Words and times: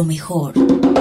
Lo 0.00 0.04
mejor. 0.04 0.99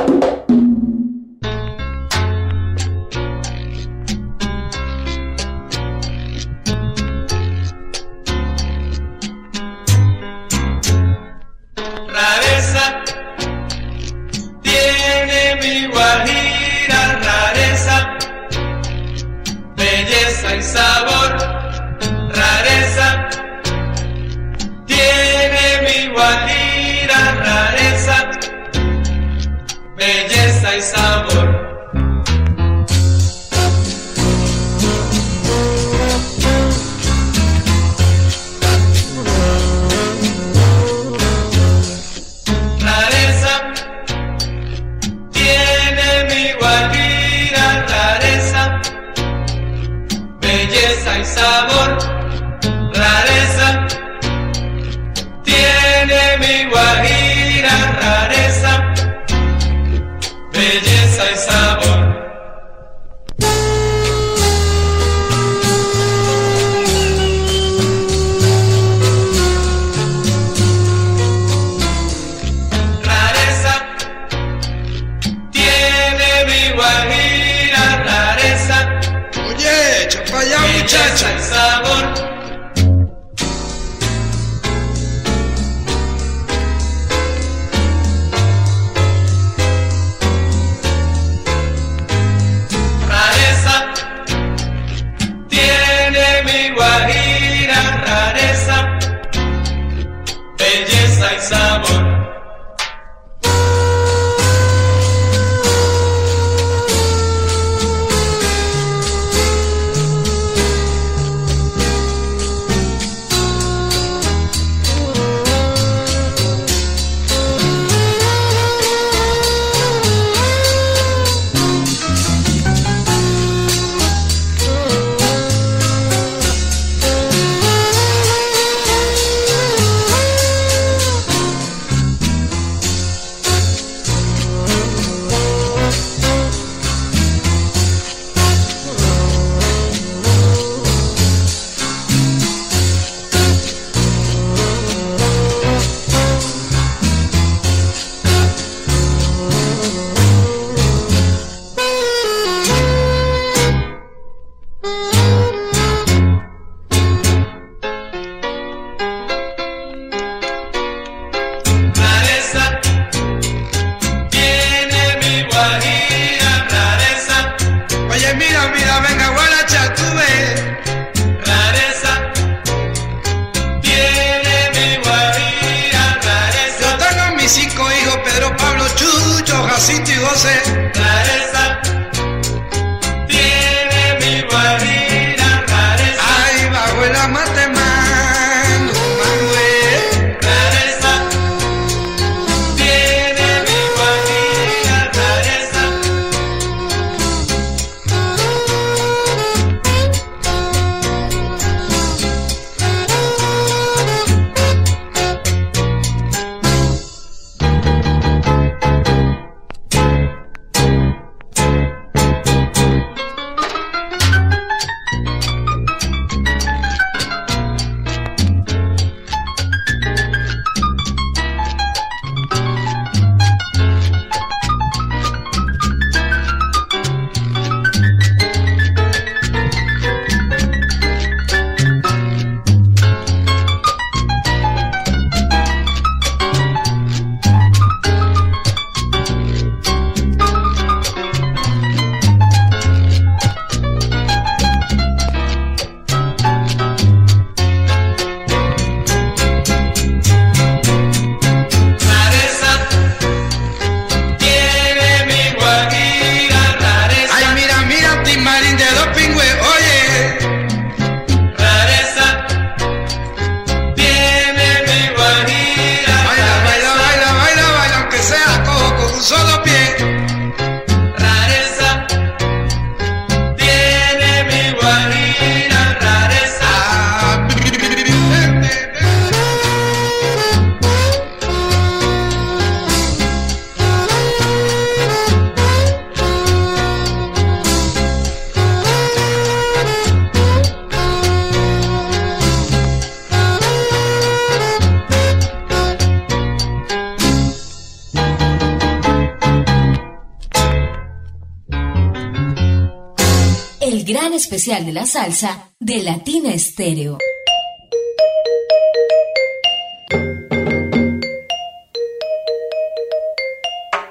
Especial 304.40 304.86
de 304.86 304.94
la 304.94 305.06
salsa 305.06 305.70
de 305.82 306.02
Latina 306.02 306.54
Estéreo. 306.54 307.18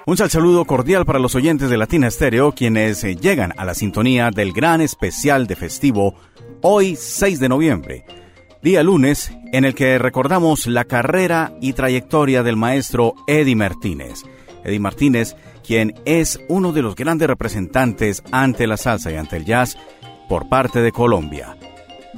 Un 0.04 0.16
saludo 0.16 0.66
cordial 0.66 1.06
para 1.06 1.18
los 1.18 1.34
oyentes 1.34 1.70
de 1.70 1.78
Latina 1.78 2.08
Estéreo, 2.08 2.52
quienes 2.52 3.04
eh, 3.04 3.16
llegan 3.16 3.54
a 3.56 3.64
la 3.64 3.74
sintonía 3.74 4.30
del 4.30 4.52
gran 4.52 4.82
especial 4.82 5.46
de 5.46 5.56
festivo 5.56 6.14
hoy 6.60 6.96
6 6.96 7.40
de 7.40 7.48
noviembre, 7.48 8.04
día 8.62 8.82
lunes 8.82 9.32
en 9.54 9.64
el 9.64 9.74
que 9.74 9.98
recordamos 9.98 10.66
la 10.66 10.84
carrera 10.84 11.54
y 11.62 11.72
trayectoria 11.72 12.42
del 12.42 12.56
maestro 12.56 13.14
Eddie 13.26 13.56
Martínez. 13.56 14.24
Eddie 14.62 14.80
Martínez, 14.80 15.36
quien 15.66 15.94
es 16.04 16.38
uno 16.48 16.72
de 16.72 16.82
los 16.82 16.96
grandes 16.96 17.28
representantes 17.28 18.22
ante 18.30 18.66
la 18.66 18.76
salsa 18.76 19.10
y 19.10 19.16
ante 19.16 19.36
el 19.36 19.46
jazz 19.46 19.78
por 20.28 20.48
parte 20.48 20.80
de 20.82 20.92
Colombia. 20.92 21.56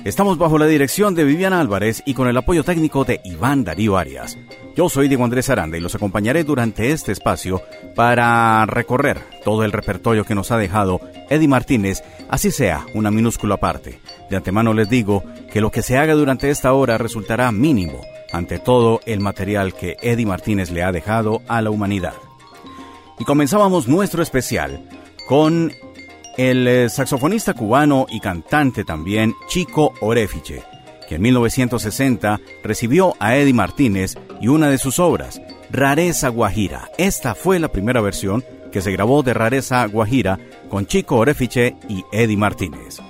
Estamos 0.05 0.39
bajo 0.39 0.59
la 0.59 0.67
dirección 0.67 1.15
de 1.15 1.25
Viviana 1.25 1.61
Álvarez 1.61 2.03
y 2.07 2.15
con 2.15 2.27
el 2.27 2.37
apoyo 2.37 2.65
técnico 2.65 3.05
de 3.05 3.21
Iván 3.23 3.65
Darío 3.65 3.99
Arias. 3.99 4.39
Yo 4.75 4.89
soy 4.89 5.09
Diego 5.09 5.25
Andrés 5.25 5.51
Aranda 5.51 5.77
y 5.77 5.81
los 5.81 5.95
acompañaré 5.95 6.43
durante 6.43 6.91
este 6.91 7.13
espacio 7.13 7.63
para 7.95 8.65
recorrer 8.67 9.21
todo 9.45 9.63
el 9.63 9.73
repertorio 9.73 10.25
que 10.25 10.35
nos 10.35 10.51
ha 10.53 10.57
dejado 10.57 11.01
Eddie 11.29 11.49
Martínez, 11.49 12.03
así 12.31 12.51
sea 12.51 12.87
una 12.95 13.11
minúscula 13.11 13.59
parte. 13.59 14.01
De 14.31 14.37
antemano 14.37 14.73
les 14.73 14.89
digo 14.89 15.23
que 15.53 15.61
lo 15.61 15.71
que 15.71 15.83
se 15.83 15.99
haga 15.99 16.15
durante 16.15 16.49
esta 16.49 16.73
hora 16.73 16.97
resultará 16.97 17.53
mínimo 17.53 18.01
ante 18.33 18.59
todo 18.59 19.01
el 19.05 19.21
material 19.21 19.75
que 19.75 19.97
Eddie 20.01 20.25
Martínez 20.25 20.71
le 20.71 20.83
ha 20.83 20.93
dejado 20.93 21.43
a 21.47 21.61
la 21.61 21.71
humanidad. 21.71 22.15
Y 23.19 23.25
comenzábamos 23.25 23.87
nuestro 23.87 24.23
especial 24.23 24.89
con 25.27 25.73
el 26.37 26.67
eh, 26.67 26.89
saxofonista 26.89 27.55
cubano 27.55 28.07
y 28.11 28.21
cantante 28.21 28.85
también 28.85 29.35
Chico 29.49 29.93
Orefiche, 30.01 30.63
que 31.09 31.17
en 31.17 31.23
1960 31.23 32.41
recibió 32.63 33.15
a 33.19 33.37
Eddie 33.37 33.55
Martínez 33.55 34.17
y 34.41 34.49
una 34.49 34.71
de 34.71 34.79
sus 34.79 34.99
obras, 34.99 35.41
Rareza 35.71 36.29
Guajira. 36.29 36.91
Esta 36.99 37.35
fue 37.35 37.59
la 37.59 37.69
primera 37.69 38.01
versión 38.01 38.45
que 38.71 38.81
se 38.81 38.93
grabó 38.93 39.23
de 39.23 39.35
Rareza 39.35 39.85
Guajira 39.87 40.39
con 40.69 40.87
Chico 40.87 41.17
Orefiche 41.17 41.77
y 41.89 42.05
Eddie 42.13 42.37
Martínez. 42.37 43.01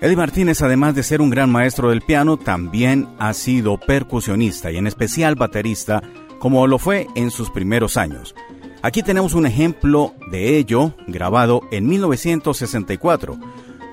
Eddie 0.00 0.16
Martínez, 0.16 0.62
además 0.62 0.94
de 0.94 1.02
ser 1.02 1.20
un 1.20 1.28
gran 1.28 1.50
maestro 1.50 1.90
del 1.90 2.00
piano, 2.00 2.38
también 2.38 3.08
ha 3.18 3.34
sido 3.34 3.78
percusionista 3.78 4.70
y 4.70 4.78
en 4.78 4.86
especial 4.86 5.34
baterista, 5.34 6.02
como 6.38 6.66
lo 6.66 6.78
fue 6.78 7.06
en 7.16 7.30
sus 7.30 7.50
primeros 7.50 7.98
años. 7.98 8.34
Aquí 8.82 9.02
tenemos 9.02 9.34
un 9.34 9.46
ejemplo 9.46 10.14
de 10.30 10.56
ello 10.56 10.94
grabado 11.06 11.62
en 11.70 11.86
1964 11.86 13.38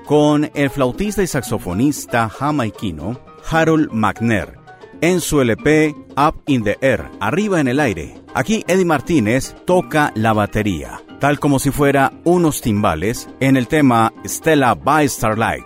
con 0.06 0.50
el 0.54 0.70
flautista 0.70 1.22
y 1.22 1.26
saxofonista 1.26 2.28
jamaiquino 2.30 3.20
Harold 3.50 3.90
McNair 3.92 4.58
en 5.00 5.20
su 5.20 5.40
LP 5.40 5.94
Up 6.16 6.42
in 6.46 6.64
the 6.64 6.78
Air, 6.80 7.10
arriba 7.20 7.60
en 7.60 7.68
el 7.68 7.80
aire. 7.80 8.16
Aquí 8.34 8.64
Eddie 8.66 8.84
Martínez 8.84 9.54
toca 9.64 10.12
la 10.14 10.32
batería, 10.32 11.02
tal 11.20 11.38
como 11.38 11.58
si 11.58 11.70
fuera 11.70 12.12
unos 12.24 12.60
timbales 12.60 13.28
en 13.40 13.56
el 13.56 13.68
tema 13.68 14.12
Stella 14.24 14.74
by 14.74 15.08
Starlight. 15.08 15.64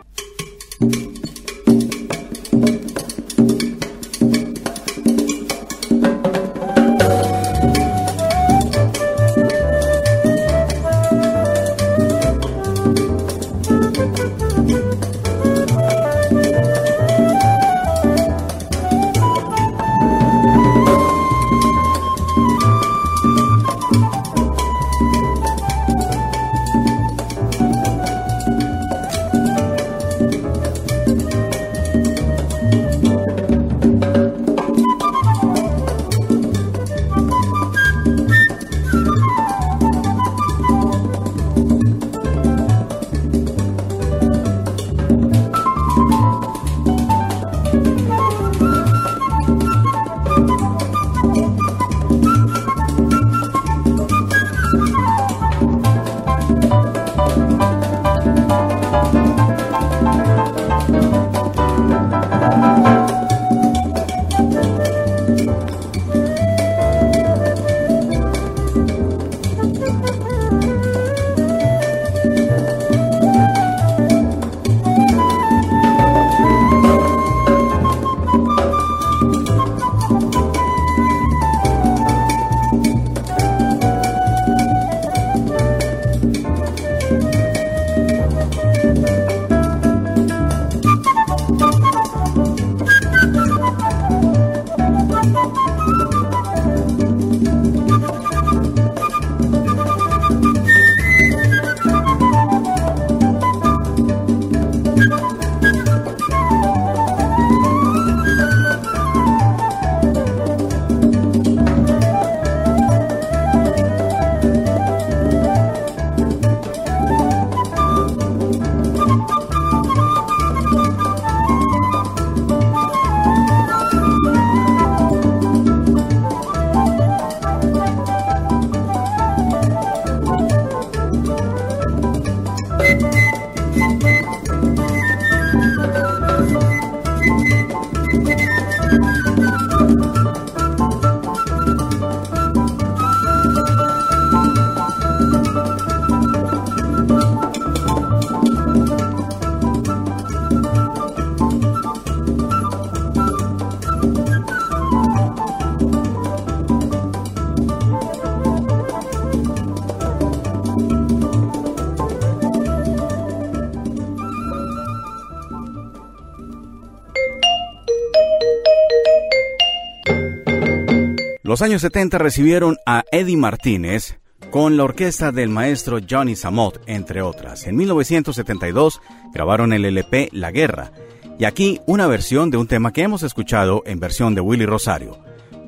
Los 171.53 171.61
años 171.61 171.83
70 171.83 172.17
recibieron 172.17 172.79
a 172.87 173.05
Eddie 173.13 173.37
Martínez 173.37 174.19
con 174.51 174.79
la 174.79 174.85
orquesta 174.85 175.33
del 175.33 175.51
maestro 175.51 175.99
Johnny 176.09 176.35
Samot, 176.35 176.81
entre 176.87 177.21
otras. 177.21 177.67
En 177.67 177.77
1972 177.77 179.03
grabaron 179.35 179.75
el 179.75 179.85
LP 179.85 180.31
La 180.33 180.51
Guerra, 180.51 180.93
y 181.39 181.45
aquí 181.45 181.79
una 181.87 182.07
versión 182.07 182.51
de 182.51 182.57
un 182.57 182.69
tema 182.69 182.91
que 182.95 183.03
hemos 183.03 183.23
escuchado 183.23 183.83
en 183.85 184.01
versión 184.01 184.35
de 184.35 184.41
Willy 184.41 184.65
Rosario. 184.65 185.19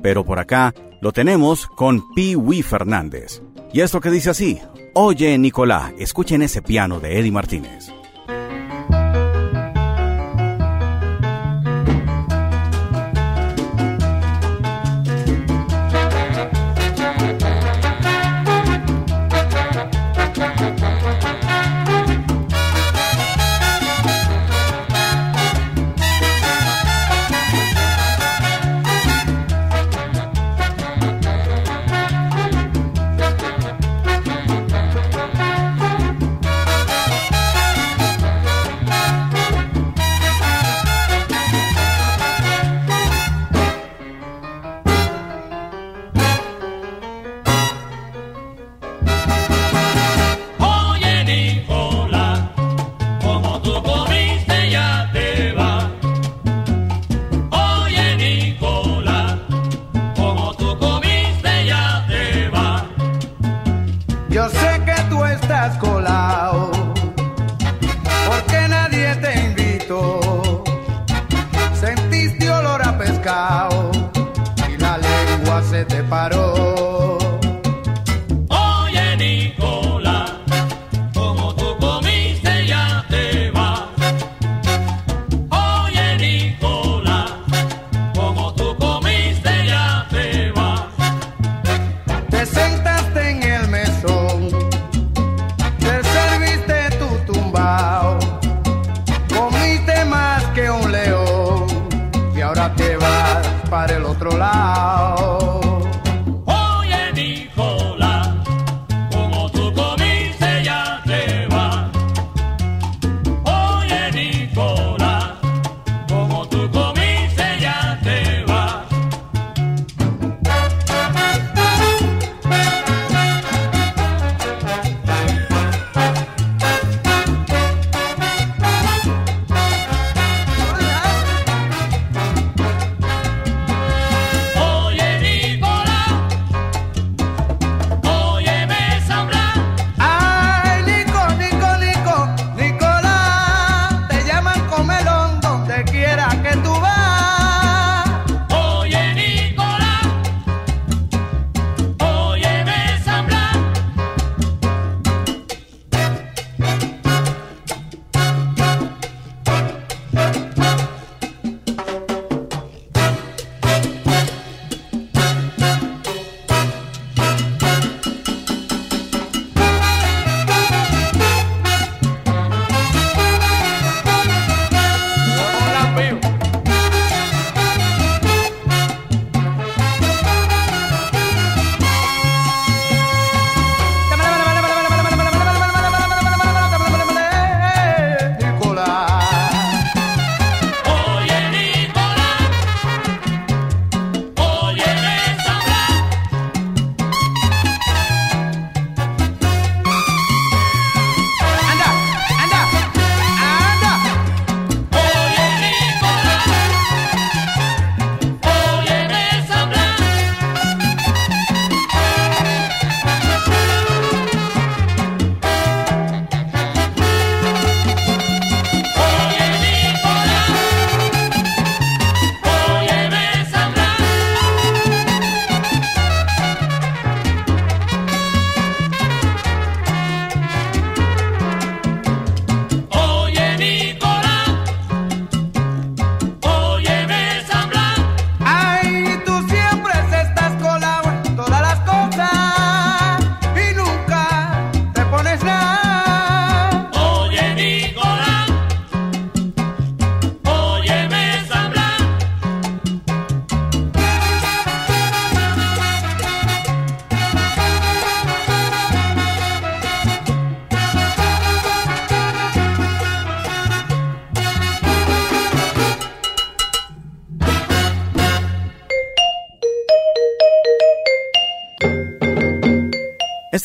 Pero 0.01 0.25
por 0.25 0.39
acá 0.39 0.73
lo 1.01 1.11
tenemos 1.11 1.67
con 1.67 2.01
Pee 2.15 2.35
Wee 2.35 2.63
Fernández. 2.63 3.43
Y 3.71 3.81
esto 3.81 4.01
que 4.01 4.09
dice 4.09 4.31
así, 4.31 4.59
Oye 4.95 5.37
Nicolás, 5.37 5.93
escuchen 5.99 6.41
ese 6.41 6.63
piano 6.63 6.99
de 6.99 7.19
Eddie 7.19 7.31
Martínez. 7.31 7.84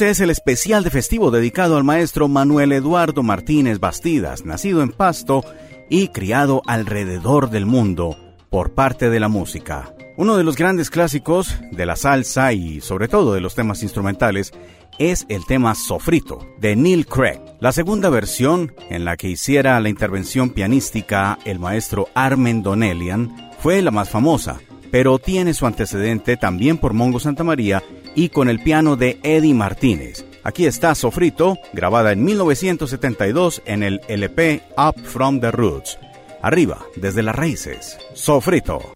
Este 0.01 0.09
es 0.09 0.21
el 0.21 0.31
especial 0.31 0.83
de 0.83 0.89
festivo 0.89 1.31
dedicado 1.31 1.77
al 1.77 1.85
maestro 1.85 2.27
Manuel 2.27 2.73
Eduardo 2.73 3.23
Martínez 3.23 3.81
Bastidas, 3.81 4.47
nacido 4.47 4.81
en 4.81 4.93
Pasto 4.93 5.45
y 5.91 6.09
criado 6.09 6.63
alrededor 6.67 7.51
del 7.51 7.67
mundo 7.67 8.17
por 8.49 8.73
parte 8.73 9.11
de 9.11 9.21
la 9.21 9.29
música. 9.29 9.95
Uno 10.17 10.39
de 10.39 10.43
los 10.43 10.57
grandes 10.57 10.89
clásicos 10.89 11.55
de 11.71 11.85
la 11.85 11.97
salsa 11.97 12.55
y 12.55 12.81
sobre 12.81 13.09
todo 13.09 13.35
de 13.35 13.43
los 13.43 13.55
temas 13.55 13.83
instrumentales 13.83 14.53
es 14.99 15.27
el 15.29 15.45
tema 15.45 15.75
Sofrito 15.75 16.49
de 16.59 16.77
Neil 16.77 17.05
Craig. 17.05 17.39
La 17.61 17.71
segunda 17.71 18.09
versión, 18.09 18.73
en 18.89 19.05
la 19.05 19.19
que 19.19 19.29
hiciera 19.29 19.79
la 19.81 19.91
intervención 19.91 20.49
pianística 20.49 21.39
el 21.45 21.59
maestro 21.59 22.09
Armen 22.15 22.63
Donelian, 22.63 23.51
fue 23.59 23.83
la 23.83 23.91
más 23.91 24.09
famosa, 24.09 24.61
pero 24.91 25.19
tiene 25.19 25.53
su 25.53 25.67
antecedente 25.67 26.39
también 26.39 26.79
por 26.79 26.95
Mongo 26.95 27.21
Santamaría 27.21 27.83
y 28.21 28.29
con 28.29 28.51
el 28.51 28.59
piano 28.61 28.97
de 28.97 29.19
Eddie 29.23 29.55
Martínez. 29.55 30.27
Aquí 30.43 30.67
está 30.67 30.95
Sofrito, 30.95 31.57
grabada 31.73 32.13
en 32.13 32.23
1972 32.23 33.63
en 33.65 33.83
el 33.83 34.03
LP 34.09 34.61
Up 34.77 35.03
From 35.03 35.41
the 35.41 35.51
Roots. 35.51 35.99
Arriba, 36.43 36.85
desde 36.97 37.23
las 37.23 37.35
raíces. 37.35 37.97
Sofrito. 38.13 38.93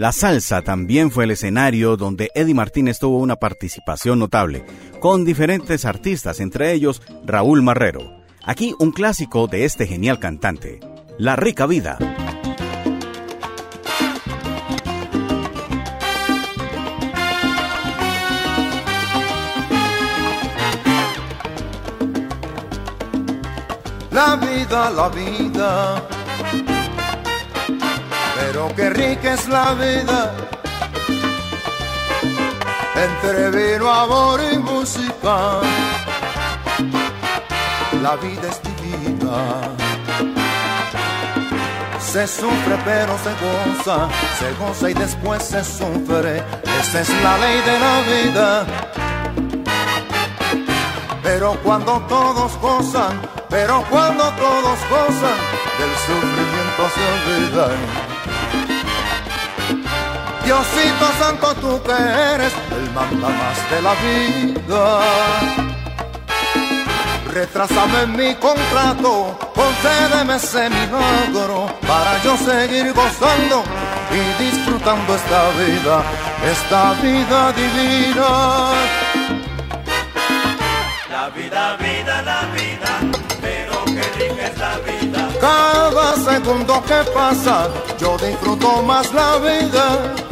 La 0.00 0.12
salsa 0.12 0.62
también 0.62 1.10
fue 1.10 1.24
el 1.24 1.32
escenario 1.32 1.98
donde 1.98 2.30
Eddie 2.34 2.54
Martínez 2.54 2.98
tuvo 2.98 3.18
una 3.18 3.36
participación 3.36 4.18
notable, 4.18 4.64
con 4.98 5.26
diferentes 5.26 5.84
artistas, 5.84 6.40
entre 6.40 6.72
ellos 6.72 7.02
Raúl 7.26 7.60
Marrero. 7.60 8.16
Aquí 8.42 8.74
un 8.78 8.92
clásico 8.92 9.46
de 9.46 9.66
este 9.66 9.86
genial 9.86 10.18
cantante, 10.18 10.80
La 11.18 11.36
Rica 11.36 11.66
Vida. 11.66 11.98
La 24.10 24.36
vida, 24.36 24.90
la 24.92 25.08
vida, 25.10 26.08
pero 28.60 28.76
qué 28.76 28.90
rica 28.90 29.34
es 29.34 29.48
la 29.48 29.72
vida. 29.74 30.32
Entre 32.94 33.50
vino, 33.50 33.90
amor 33.90 34.40
y 34.52 34.58
música, 34.58 35.60
la 38.02 38.16
vida 38.16 38.48
es 38.50 38.60
divina. 38.62 39.60
Se 42.00 42.26
sufre 42.26 42.76
pero 42.84 43.16
se 43.24 43.32
goza, 43.40 44.08
se 44.38 44.52
goza 44.62 44.90
y 44.90 44.94
después 44.94 45.42
se 45.42 45.64
sufre. 45.64 46.42
Esa 46.80 47.00
es 47.00 47.08
la 47.22 47.38
ley 47.38 47.60
de 47.62 47.78
la 47.78 48.00
vida. 48.12 48.66
Pero 51.22 51.56
cuando 51.62 52.00
todos 52.08 52.58
gozan, 52.58 53.20
pero 53.48 53.84
cuando 53.88 54.24
todos 54.32 54.78
gozan, 54.90 55.38
del 55.78 55.94
sufrimiento 56.06 56.82
se 56.94 57.02
olvidan. 57.14 58.09
Diosito 60.50 61.06
Santo, 61.20 61.54
tú 61.60 61.80
que 61.84 61.92
eres 61.92 62.52
el 62.72 62.90
manda 62.90 63.28
más 63.28 63.70
de 63.70 63.82
la 63.82 63.94
vida. 64.02 65.00
Retrásame 67.32 68.06
mi 68.08 68.34
contrato, 68.34 69.38
concédeme 69.54 70.34
ese 70.34 70.68
milagro 70.68 71.68
para 71.86 72.20
yo 72.24 72.36
seguir 72.36 72.92
gozando 72.92 73.62
y 74.10 74.42
disfrutando 74.42 75.14
esta 75.14 75.50
vida, 75.50 76.02
esta 76.44 76.94
vida 76.94 77.52
divina. 77.52 78.72
La 81.12 81.28
vida, 81.28 81.76
vida, 81.76 82.22
la 82.22 82.40
vida, 82.56 82.92
pero 83.40 83.84
qué 83.84 84.02
rica 84.18 84.46
es 84.48 84.58
la 84.58 84.78
vida. 84.78 85.28
Cada 85.40 86.16
segundo 86.16 86.82
que 86.82 87.04
pasa, 87.14 87.68
yo 88.00 88.18
disfruto 88.18 88.82
más. 88.82 89.12
La 89.12 89.36
vida, 89.36 90.29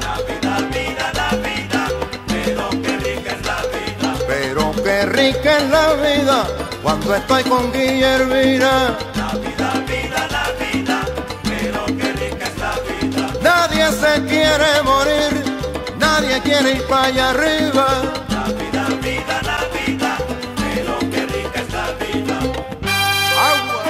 qué 4.98 5.06
rica 5.06 5.58
es 5.58 5.70
la 5.70 5.94
vida 5.94 6.46
cuando 6.82 7.14
estoy 7.14 7.44
con 7.44 7.72
Guillermina. 7.72 8.96
La 9.14 9.30
vida, 9.38 9.70
vida, 9.87 10.26
la 10.37 10.44
vida, 10.58 11.00
pero 11.44 11.87
qué 11.98 12.12
rica 12.14 12.44
es 12.46 12.58
la 12.58 12.74
vida. 12.88 13.22
Nadie 13.40 13.92
se 13.92 14.24
quiere 14.26 14.82
morir, 14.82 15.32
nadie 15.98 16.40
quiere 16.40 16.72
ir 16.72 16.82
para 16.88 17.04
allá 17.04 17.30
arriba. 17.30 17.87
La 18.28 18.44
vida, 18.58 18.84
vida, 19.00 19.40
la 19.50 19.61
vida, 19.76 20.16
pero 20.56 20.98
qué 21.12 21.26
rica 21.26 21.61
es 21.61 21.72
la 21.72 21.87
vida. 22.02 22.37
Agua. 23.50 23.82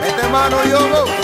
Mete 0.00 0.28
mano 0.28 0.64
yo. 0.64 1.17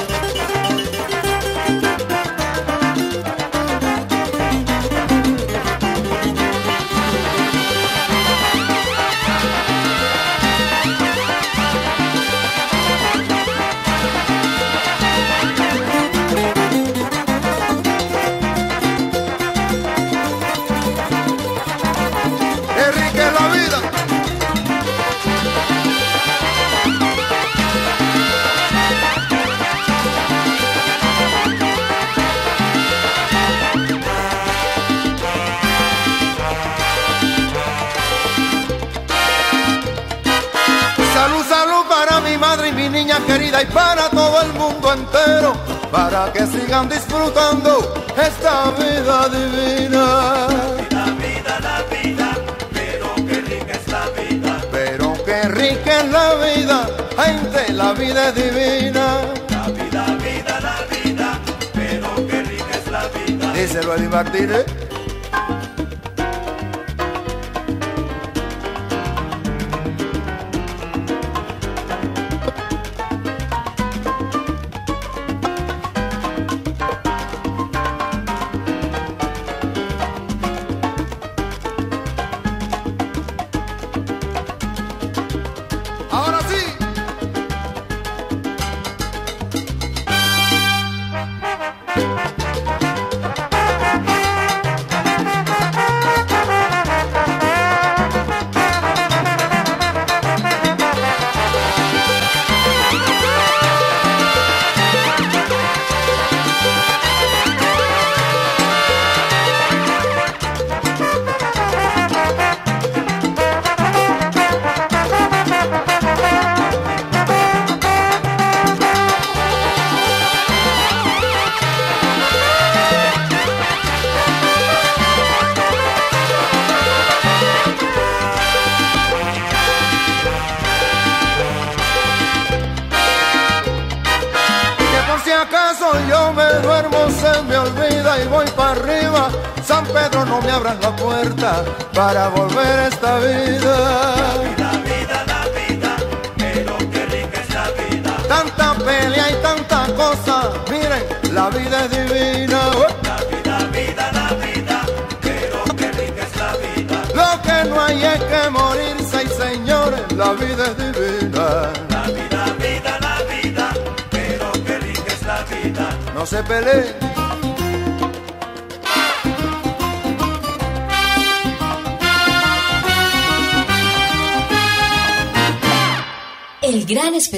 Querida 43.27 43.63
y 43.63 43.67
para 43.67 44.09
todo 44.11 44.43
el 44.43 44.53
mundo 44.55 44.93
entero, 44.93 45.55
para 45.91 46.33
que 46.33 46.47
sigan 46.47 46.89
disfrutando 46.89 47.95
esta 48.17 48.71
vida 48.73 49.29
divina. 49.29 50.47
La 50.91 51.05
vida, 51.23 51.61
la 51.61 51.83
vida, 51.91 52.37
pero 52.73 53.15
qué 53.27 53.41
rica 53.41 53.73
es 53.73 53.89
la 53.89 54.07
vida. 54.21 54.61
Pero 54.71 55.15
qué 55.25 55.43
rica 55.49 56.01
es 56.01 56.11
la 56.11 56.35
vida, 56.35 56.87
gente, 57.25 57.73
la 57.73 57.93
vida 57.93 58.29
es 58.29 58.35
divina. 58.35 59.07
La 59.51 59.69
vida, 59.69 60.07
vida, 60.23 60.61
la 60.61 60.77
vida, 60.91 61.39
pero 61.73 62.27
qué 62.29 62.43
rica 62.43 62.75
es 62.75 62.91
la 62.91 63.09
vida. 63.09 63.53
Díselo 63.53 64.11
Martínez. 64.11 64.65
Ahora 64.67 64.84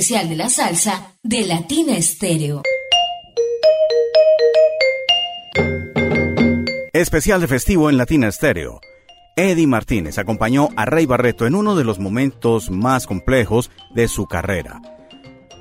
especial 0.06 0.28
de 0.28 0.36
la 0.36 0.48
salsa 0.48 1.14
de 1.24 1.44
Latina 1.46 1.96
Estéreo. 1.96 2.62
Especial 6.92 7.40
de 7.40 7.48
festivo 7.48 7.90
en 7.90 7.96
Latina 7.96 8.28
Estéreo. 8.28 8.80
Eddie 9.34 9.66
Martínez 9.66 10.18
acompañó 10.18 10.68
a 10.76 10.84
Rey 10.84 11.06
Barreto 11.06 11.44
en 11.44 11.56
uno 11.56 11.74
de 11.74 11.82
los 11.82 11.98
momentos 11.98 12.70
más 12.70 13.08
complejos 13.08 13.72
de 13.96 14.06
su 14.06 14.26
carrera 14.26 14.80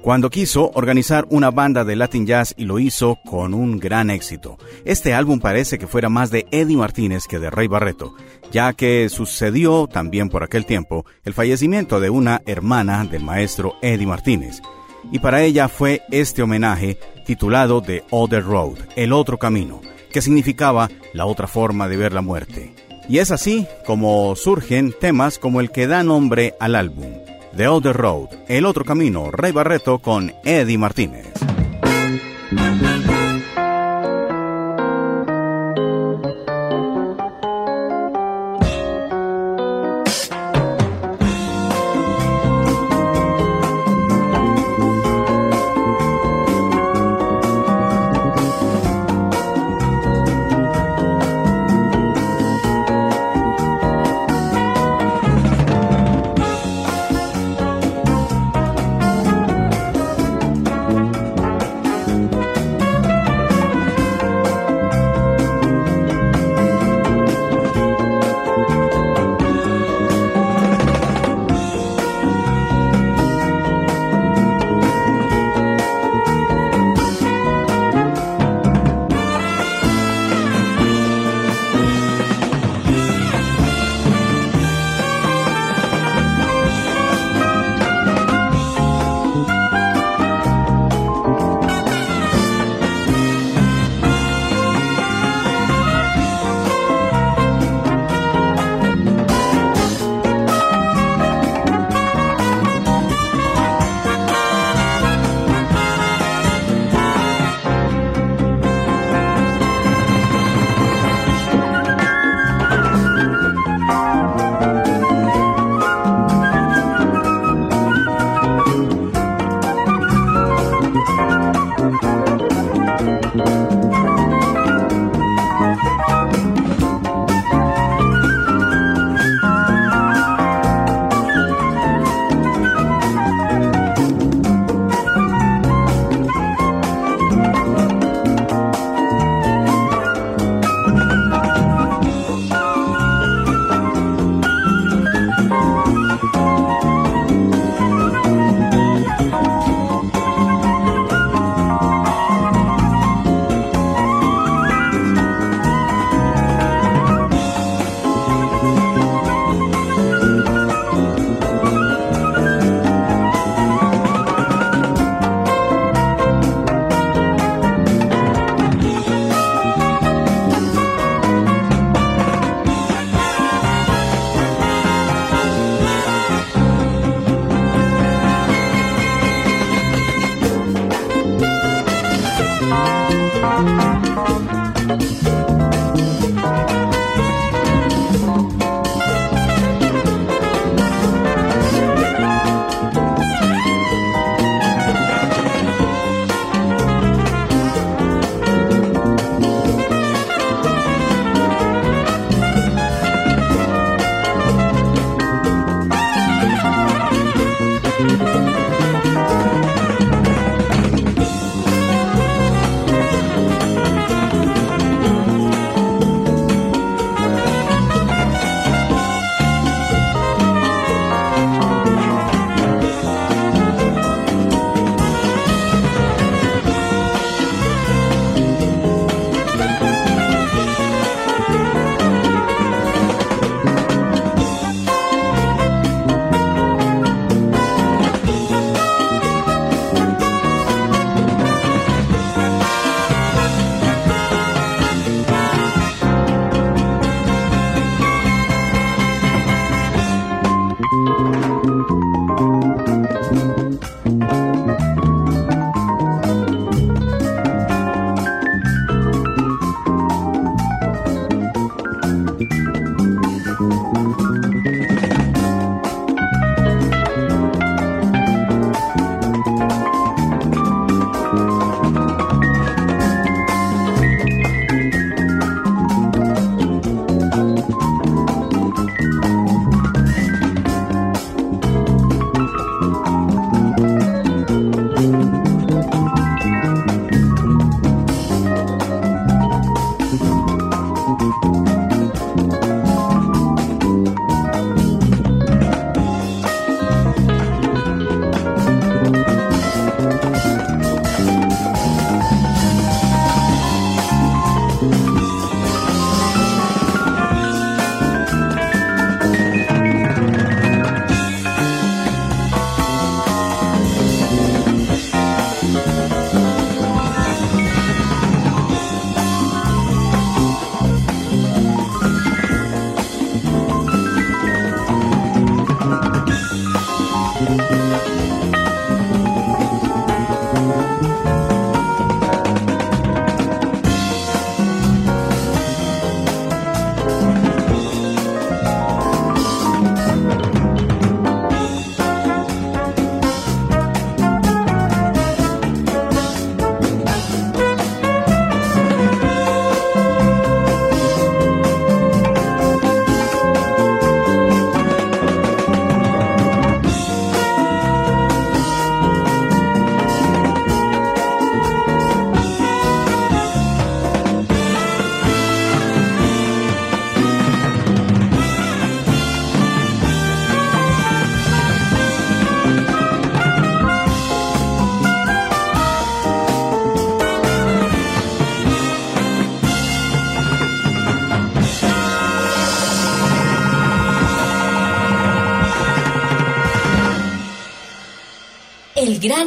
cuando 0.05 0.29
quiso 0.29 0.69
organizar 0.75 1.25
una 1.31 1.49
banda 1.49 1.83
de 1.83 1.95
Latin 1.95 2.27
Jazz 2.27 2.53
y 2.55 2.65
lo 2.65 2.77
hizo 2.77 3.17
con 3.25 3.55
un 3.55 3.79
gran 3.79 4.11
éxito. 4.11 4.59
Este 4.85 5.15
álbum 5.15 5.39
parece 5.39 5.79
que 5.79 5.87
fuera 5.87 6.09
más 6.09 6.29
de 6.29 6.45
Eddie 6.51 6.77
Martínez 6.77 7.23
que 7.27 7.39
de 7.39 7.49
Rey 7.49 7.67
Barreto, 7.67 8.13
ya 8.51 8.73
que 8.73 9.09
sucedió 9.09 9.87
también 9.87 10.29
por 10.29 10.43
aquel 10.43 10.67
tiempo 10.67 11.07
el 11.23 11.33
fallecimiento 11.33 11.99
de 11.99 12.11
una 12.11 12.43
hermana 12.45 13.03
del 13.03 13.23
maestro 13.23 13.77
Eddie 13.81 14.05
Martínez. 14.05 14.61
Y 15.11 15.17
para 15.17 15.41
ella 15.41 15.69
fue 15.69 16.03
este 16.11 16.43
homenaje 16.43 16.99
titulado 17.25 17.81
The 17.81 18.03
Other 18.11 18.43
Road, 18.43 18.77
El 18.95 19.11
Otro 19.11 19.39
Camino, 19.39 19.81
que 20.11 20.21
significaba 20.21 20.87
la 21.13 21.25
otra 21.25 21.47
forma 21.47 21.87
de 21.87 21.97
ver 21.97 22.13
la 22.13 22.21
muerte. 22.21 22.75
Y 23.09 23.17
es 23.17 23.31
así 23.31 23.65
como 23.87 24.35
surgen 24.35 24.93
temas 24.93 25.39
como 25.39 25.61
el 25.61 25.71
que 25.71 25.87
da 25.87 26.03
nombre 26.03 26.53
al 26.59 26.75
álbum, 26.75 27.07
The 27.55 27.69
Other 27.69 27.95
Road, 27.95 28.29
El 28.49 28.65
Otro 28.65 28.83
Camino, 28.83 29.31
Rey 29.31 29.53
Barreto 29.53 29.99
con 29.99 30.33
Eddie 30.43 30.77
Martínez. 30.77 31.54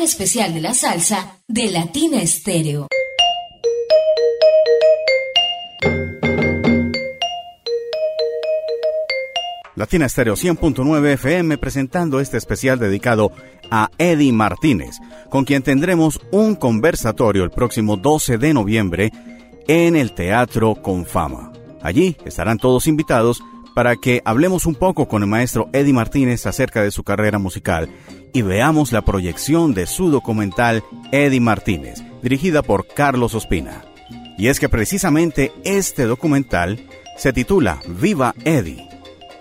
Especial 0.03 0.55
de 0.55 0.61
la 0.61 0.75
salsa 0.75 1.39
de 1.47 1.71
Latina 1.71 2.21
Estéreo. 2.21 2.89
Latina 9.75 10.07
Estéreo 10.07 10.35
100.9 10.35 11.13
FM 11.13 11.57
presentando 11.59 12.19
este 12.19 12.37
especial 12.37 12.79
dedicado 12.79 13.31
a 13.71 13.91
Eddie 13.99 14.33
Martínez, 14.33 14.97
con 15.31 15.45
quien 15.45 15.63
tendremos 15.63 16.21
un 16.33 16.57
conversatorio 16.57 17.45
el 17.45 17.51
próximo 17.51 17.97
12 17.97 18.39
de 18.39 18.55
noviembre 18.55 19.13
en 19.69 19.95
el 19.95 20.13
Teatro 20.13 20.75
Con 20.75 21.07
Fama. 21.07 21.53
Allí 21.81 22.17
estarán 22.25 22.59
todos 22.59 22.89
invitados 22.89 23.41
para 23.75 23.95
que 23.95 24.21
hablemos 24.25 24.67
un 24.67 24.75
poco 24.75 25.07
con 25.07 25.23
el 25.23 25.29
maestro 25.29 25.69
Eddie 25.73 25.93
Martínez 25.93 26.47
acerca 26.47 26.83
de 26.83 26.91
su 26.91 27.05
carrera 27.05 27.39
musical 27.39 27.89
y 28.33 28.43
veamos 28.43 28.93
la 28.93 29.03
proyección 29.03 29.75
de 29.75 29.87
su 29.87 30.11
documental 30.11 30.83
Eddie 31.13 31.41
Martínez, 31.41 32.03
dirigida 32.23 32.63
por 32.63 32.87
Carlos 32.87 33.35
Ospina. 33.35 33.85
Y 34.37 34.49
es 34.49 34.61
que 34.61 34.69
precisamente 34.69 35.53
este 35.65 36.05
documental 36.05 36.81
se 37.17 37.33
titula 37.33 37.81
Viva 37.89 38.35
Eddie 38.45 38.89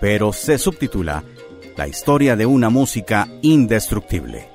pero 0.00 0.32
se 0.32 0.58
subtitula 0.58 1.24
La 1.76 1.88
historia 1.88 2.36
de 2.36 2.46
una 2.46 2.70
música 2.70 3.28
indestructible. 3.42 4.48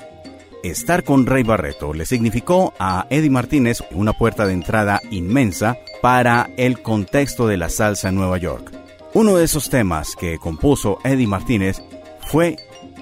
Estar 0.64 1.04
con 1.04 1.26
Rey 1.26 1.44
Barreto 1.44 1.94
le 1.94 2.06
significó 2.06 2.74
a 2.80 3.06
Eddie 3.10 3.30
Martínez 3.30 3.84
una 3.92 4.14
puerta 4.14 4.46
de 4.46 4.54
entrada 4.54 5.02
inmensa 5.12 5.78
para 6.02 6.50
el 6.58 6.82
contexto 6.82 7.48
de 7.48 7.58
la 7.58 7.70
salsa 7.70 8.10
en 8.10 8.16
Nueva 8.16 8.38
York. 8.38 8.72
Uno 9.14 9.36
de 9.36 9.44
esos 9.44 9.70
temas 9.70 10.16
que 10.16 10.38
compuso 10.38 11.00
Eddie 11.04 11.28
Martínez 11.28 11.82
fue 12.28 12.58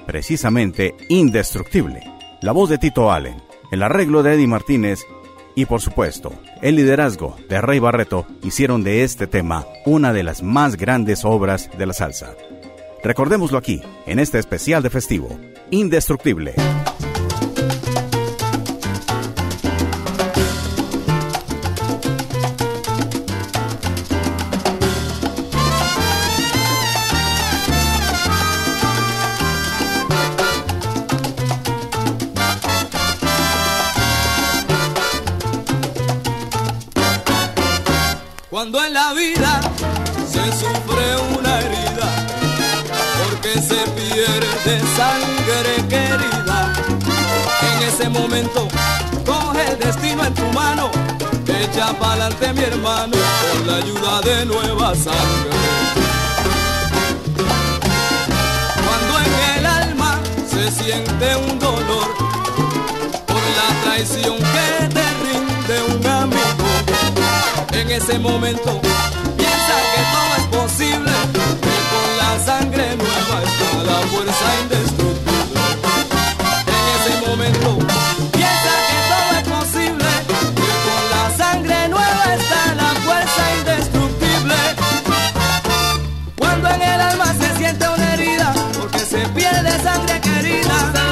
precisamente 0.06 0.96
Indestructible. 1.10 2.02
La 2.42 2.52
voz 2.52 2.70
de 2.70 2.78
Tito 2.78 3.12
Allen, 3.12 3.42
el 3.72 3.84
arreglo 3.84 4.24
de 4.24 4.34
Eddie 4.34 4.48
Martínez 4.48 5.02
y 5.56 5.66
por 5.66 5.82
supuesto, 5.82 6.34
el 6.62 6.76
liderazgo 6.76 7.36
de 7.50 7.62
Rey 7.62 7.80
Barreto 7.80 8.26
hicieron 8.44 8.84
de 8.84 9.04
este 9.04 9.28
tema 9.28 9.66
una 9.86 10.14
de 10.14 10.24
las 10.24 10.44
más 10.44 10.78
grandes 10.78 11.26
obras 11.26 11.70
de 11.78 11.86
la 11.86 11.94
salsa. 11.94 12.36
Recordémoslo 13.04 13.58
aquí, 13.58 13.82
en 14.06 14.20
este 14.20 14.40
especial 14.40 14.84
de 14.84 14.90
festivo, 14.90 15.40
Indestructible. 15.72 16.54
Momento 48.42 48.68
coge 49.26 49.72
el 49.72 49.80
destino 49.80 50.26
en 50.26 50.34
tu 50.34 50.46
mano, 50.54 50.90
echa 51.48 51.94
pa'lante 51.94 52.54
mi 52.54 52.64
hermano 52.64 53.18
con 53.52 53.68
la 53.68 53.76
ayuda 53.78 54.22
de 54.22 54.46
nueva 54.46 54.96
sangre. 54.96 55.52
Cuando 58.86 59.20
en 59.20 59.58
el 59.58 59.66
alma 59.66 60.20
se 60.50 60.72
siente 60.72 61.36
un 61.36 61.60
dolor 61.60 62.08
por 63.28 63.44
la 63.60 63.82
traición 63.84 64.38
que 64.38 64.88
te 64.88 65.06
rinde 65.24 65.76
un 65.96 66.08
amigo 66.08 66.68
en 67.74 67.92
ese 67.92 68.18
momento 68.20 68.82
piensa 69.38 69.76
que 69.94 70.02
todo 70.14 70.32
es 70.38 70.46
posible, 70.62 71.12
que 71.62 71.78
con 71.92 72.10
la 72.18 72.46
sangre 72.46 72.96
nueva 72.96 73.44
está 73.44 73.84
la 73.84 74.00
fuerza 74.08 74.46
indestructible. 74.62 74.81
Querida. 90.22 91.11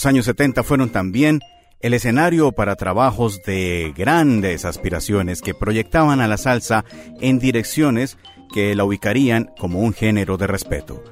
Los 0.00 0.06
años 0.06 0.24
70 0.24 0.62
fueron 0.62 0.88
también 0.88 1.40
el 1.80 1.92
escenario 1.92 2.52
para 2.52 2.76
trabajos 2.76 3.42
de 3.42 3.92
grandes 3.94 4.64
aspiraciones 4.64 5.42
que 5.42 5.52
proyectaban 5.52 6.22
a 6.22 6.26
la 6.26 6.38
salsa 6.38 6.86
en 7.20 7.38
direcciones 7.38 8.16
que 8.50 8.74
la 8.74 8.84
ubicarían 8.84 9.50
como 9.58 9.80
un 9.80 9.92
género 9.92 10.38
de 10.38 10.46
respeto. 10.46 11.04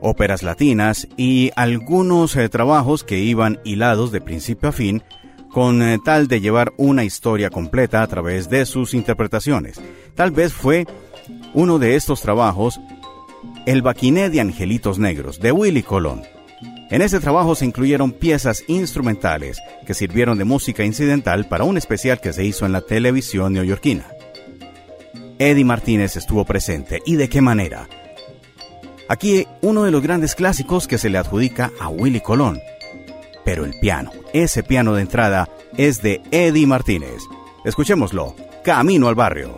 Óperas 0.00 0.42
latinas 0.42 1.08
y 1.18 1.50
algunos 1.56 2.34
eh, 2.36 2.48
trabajos 2.48 3.04
que 3.04 3.18
iban 3.18 3.60
hilados 3.64 4.12
de 4.12 4.22
principio 4.22 4.70
a 4.70 4.72
fin 4.72 5.02
con 5.50 5.82
eh, 5.82 5.98
tal 6.02 6.26
de 6.26 6.40
llevar 6.40 6.72
una 6.78 7.04
historia 7.04 7.50
completa 7.50 8.02
a 8.02 8.06
través 8.06 8.48
de 8.48 8.64
sus 8.64 8.94
interpretaciones. 8.94 9.78
Tal 10.14 10.30
vez 10.30 10.54
fue 10.54 10.86
uno 11.52 11.78
de 11.78 11.96
estos 11.96 12.22
trabajos 12.22 12.80
El 13.66 13.82
Baquiné 13.82 14.30
de 14.30 14.40
Angelitos 14.40 14.98
Negros 14.98 15.38
de 15.38 15.52
Willy 15.52 15.82
Colón. 15.82 16.22
En 16.92 17.00
ese 17.00 17.20
trabajo 17.20 17.54
se 17.54 17.64
incluyeron 17.64 18.12
piezas 18.12 18.64
instrumentales 18.66 19.62
que 19.86 19.94
sirvieron 19.94 20.36
de 20.36 20.44
música 20.44 20.84
incidental 20.84 21.48
para 21.48 21.64
un 21.64 21.78
especial 21.78 22.20
que 22.20 22.34
se 22.34 22.44
hizo 22.44 22.66
en 22.66 22.72
la 22.72 22.82
televisión 22.82 23.54
neoyorquina. 23.54 24.04
Eddie 25.38 25.64
Martínez 25.64 26.16
estuvo 26.16 26.44
presente 26.44 27.00
y 27.06 27.16
de 27.16 27.30
qué 27.30 27.40
manera. 27.40 27.88
Aquí 29.08 29.46
uno 29.62 29.84
de 29.84 29.90
los 29.90 30.02
grandes 30.02 30.34
clásicos 30.34 30.86
que 30.86 30.98
se 30.98 31.08
le 31.08 31.16
adjudica 31.16 31.72
a 31.80 31.88
Willy 31.88 32.20
Colón. 32.20 32.60
Pero 33.42 33.64
el 33.64 33.72
piano, 33.80 34.10
ese 34.34 34.62
piano 34.62 34.92
de 34.92 35.00
entrada, 35.00 35.48
es 35.78 36.02
de 36.02 36.20
Eddie 36.30 36.66
Martínez. 36.66 37.22
Escuchémoslo, 37.64 38.36
Camino 38.62 39.08
al 39.08 39.14
Barrio. 39.14 39.56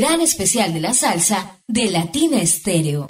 Especial 0.00 0.72
de 0.72 0.80
la 0.80 0.94
salsa 0.94 1.58
de 1.68 1.90
Latina 1.90 2.40
Estéreo. 2.40 3.06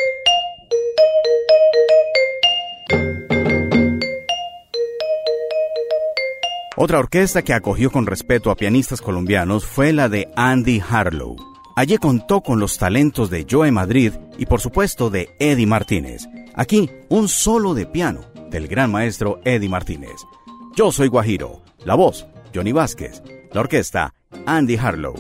Otra 6.77 6.99
orquesta 6.99 7.43
que 7.43 7.55
acogió 7.55 7.93
con 7.93 8.07
respeto 8.07 8.51
a 8.51 8.57
pianistas 8.57 9.01
colombianos 9.01 9.65
fue 9.65 9.93
la 9.93 10.09
de 10.09 10.29
Andy 10.35 10.83
Harlow. 10.87 11.37
Allí 11.77 11.99
contó 11.99 12.41
con 12.41 12.59
los 12.59 12.77
talentos 12.79 13.31
de 13.31 13.47
Joe 13.49 13.71
Madrid 13.71 14.13
y 14.37 14.47
por 14.47 14.61
supuesto 14.61 15.09
de 15.09 15.29
Eddie 15.39 15.67
Martínez. 15.67 16.27
Aquí, 16.55 16.91
un 17.09 17.29
solo 17.29 17.75
de 17.75 17.87
piano 17.87 18.23
del 18.51 18.67
gran 18.67 18.91
maestro 18.91 19.41
Eddie 19.45 19.69
Martínez. 19.69 20.21
Yo 20.75 20.91
soy 20.91 21.07
Guajiro, 21.09 21.63
la 21.85 21.95
voz, 21.95 22.27
Johnny 22.53 22.73
Vázquez, 22.73 23.23
la 23.53 23.61
orquesta, 23.61 24.15
Andy 24.47 24.77
Harlow. 24.77 25.15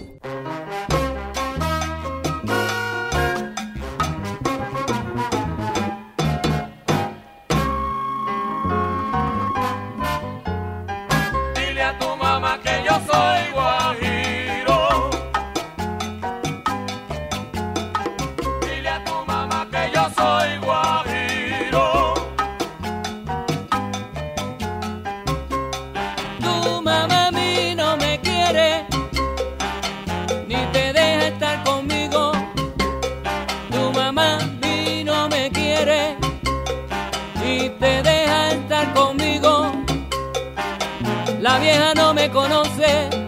me 42.22 42.28
conoce. 42.30 43.21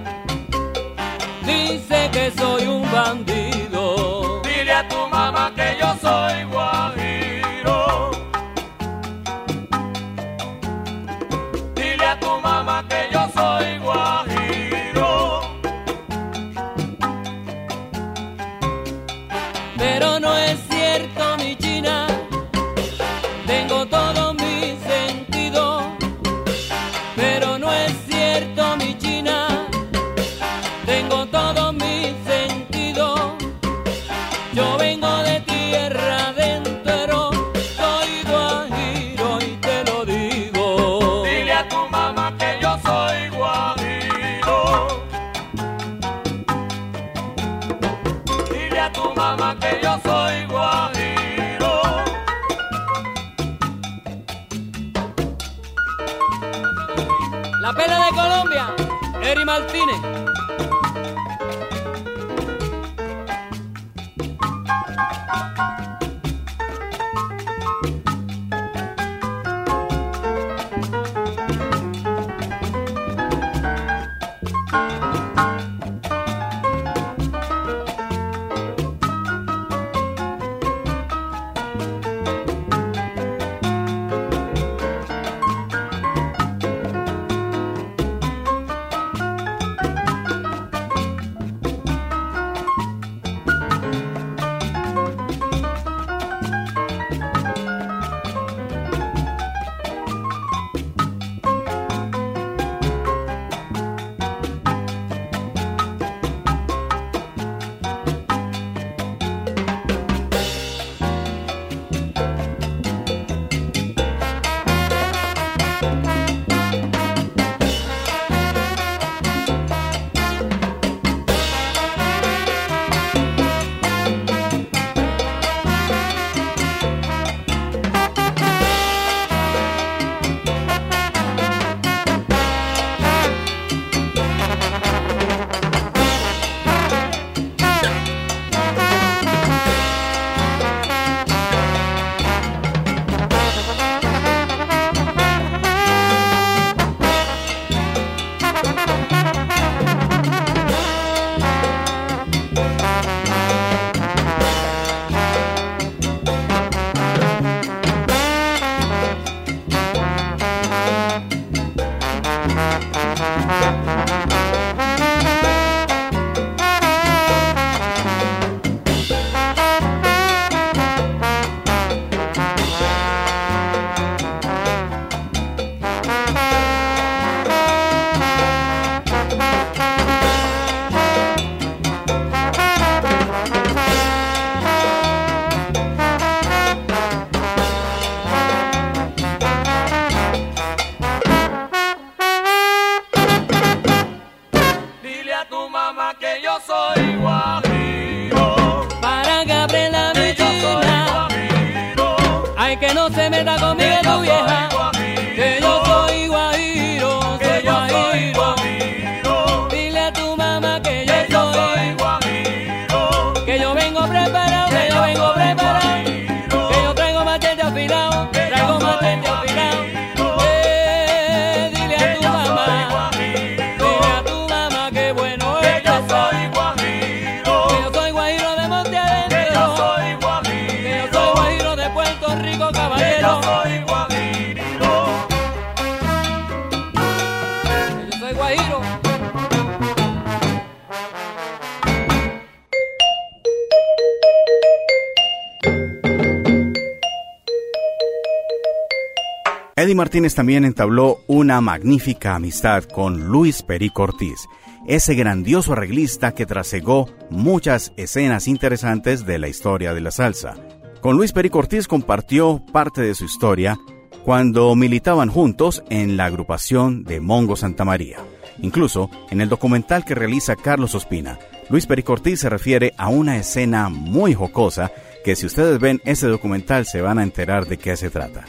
Martínez 250.05 250.35
también 250.35 250.67
entabló 250.67 251.25
una 251.29 251.63
magnífica 251.63 252.35
amistad 252.35 252.85
con 252.85 253.29
Luis 253.29 253.63
Perico 253.63 254.03
Ortiz, 254.03 254.47
ese 254.87 255.15
grandioso 255.15 255.73
arreglista 255.73 256.35
que 256.35 256.45
trasegó 256.45 257.09
muchas 257.31 257.95
escenas 257.97 258.47
interesantes 258.47 259.25
de 259.25 259.39
la 259.39 259.49
historia 259.49 259.95
de 259.95 260.03
la 260.03 260.11
salsa. 260.11 260.57
Con 261.01 261.17
Luis 261.17 261.33
Perico 261.33 261.61
Ortiz 261.61 261.89
compartió 261.89 262.63
parte 262.71 263.01
de 263.01 263.15
su 263.15 263.25
historia 263.25 263.79
cuando 264.27 264.75
militaban 264.75 265.31
juntos 265.31 265.83
en 265.89 266.19
la 266.19 266.27
agrupación 266.27 267.05
de 267.05 267.21
Mongo 267.21 267.57
Santa 267.57 267.87
María. 267.87 268.19
Incluso 268.59 269.09
en 269.31 269.41
el 269.41 269.49
documental 269.49 270.05
que 270.05 270.15
realiza 270.15 270.55
Carlos 270.55 270.95
Ospina, 270.95 271.39
Luis 271.71 271.87
Perico 271.87 272.13
Ortiz 272.13 272.41
se 272.41 272.51
refiere 272.51 272.93
a 272.99 273.09
una 273.09 273.39
escena 273.39 273.89
muy 273.89 274.35
jocosa 274.35 274.93
que 275.25 275.35
si 275.35 275.47
ustedes 275.47 275.81
ven 275.81 276.03
ese 276.05 276.27
documental 276.27 276.85
se 276.85 277.01
van 277.01 277.19
a 277.19 277.23
enterar 277.23 277.65
de 277.67 277.79
qué 277.79 277.97
se 277.97 278.11
trata. 278.11 278.45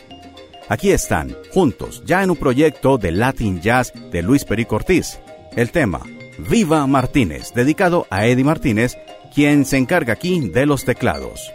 Aquí 0.68 0.92
están, 0.92 1.36
juntos, 1.52 2.02
ya 2.06 2.24
en 2.24 2.32
un 2.32 2.38
proyecto 2.38 2.98
de 2.98 3.12
Latin 3.12 3.62
Jazz 3.62 3.94
de 4.12 4.24
Luis 4.24 4.46
Perico 4.46 4.76
Ortiz. 4.76 5.20
El 5.56 5.70
tema, 5.72 6.02
Viva 6.50 6.88
Martínez, 6.88 7.54
dedicado 7.54 8.08
a 8.10 8.26
Eddie 8.26 8.44
Martínez, 8.44 8.98
quien 9.34 9.66
se 9.66 9.78
encarga 9.78 10.14
aquí 10.14 10.50
de 10.50 10.66
los 10.66 10.84
teclados. 10.84 11.52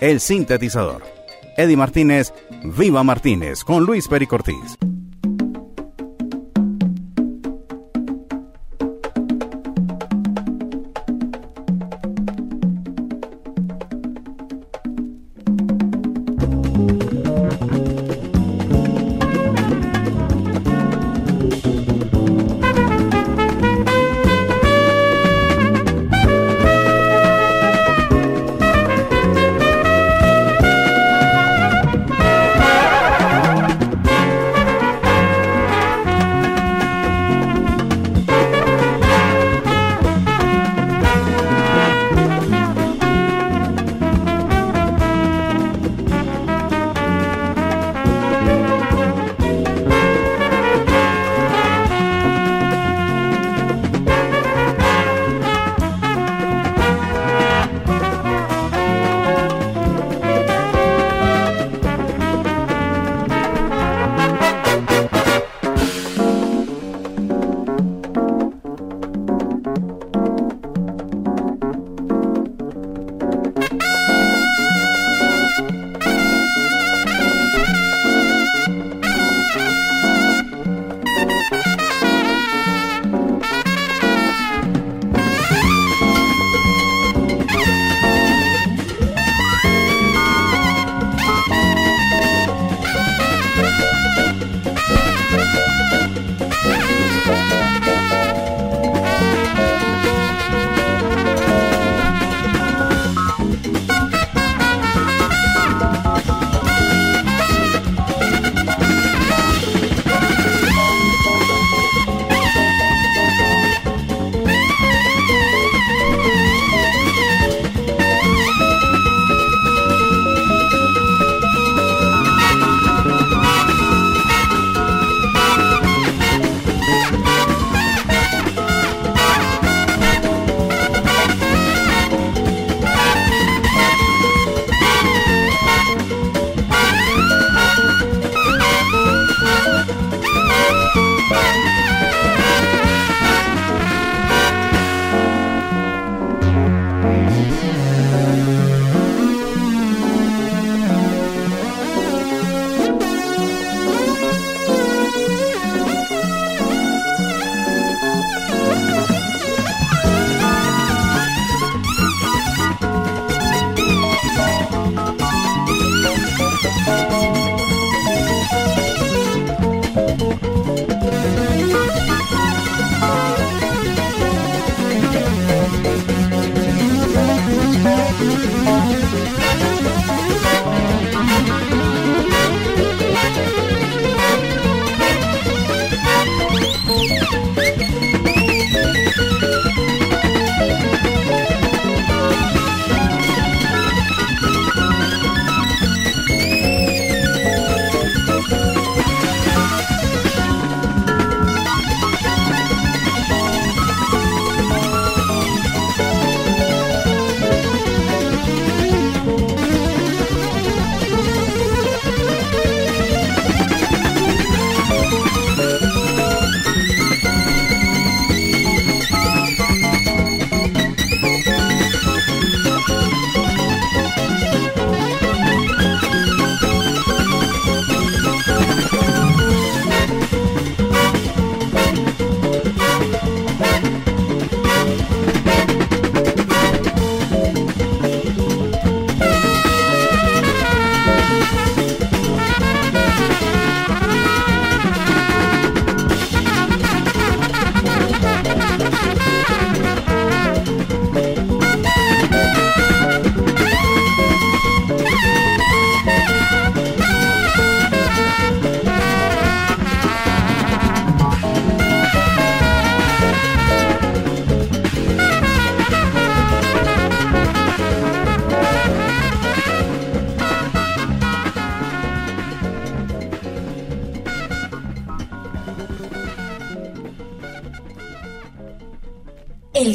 El 0.00 0.20
sintetizador. 0.20 1.02
Eddie 1.56 1.76
Martínez, 1.76 2.32
Viva 2.62 3.02
Martínez, 3.02 3.64
con 3.64 3.84
Luis 3.84 4.06
Perico 4.06 4.36
Ortiz. 4.36 4.78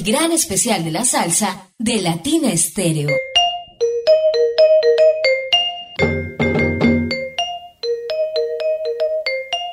gran 0.08 0.32
especial 0.32 0.86
de 0.86 0.92
la 0.92 1.04
salsa 1.04 1.68
de 1.78 2.02
Latina 2.02 2.50
Estéreo. 2.50 3.10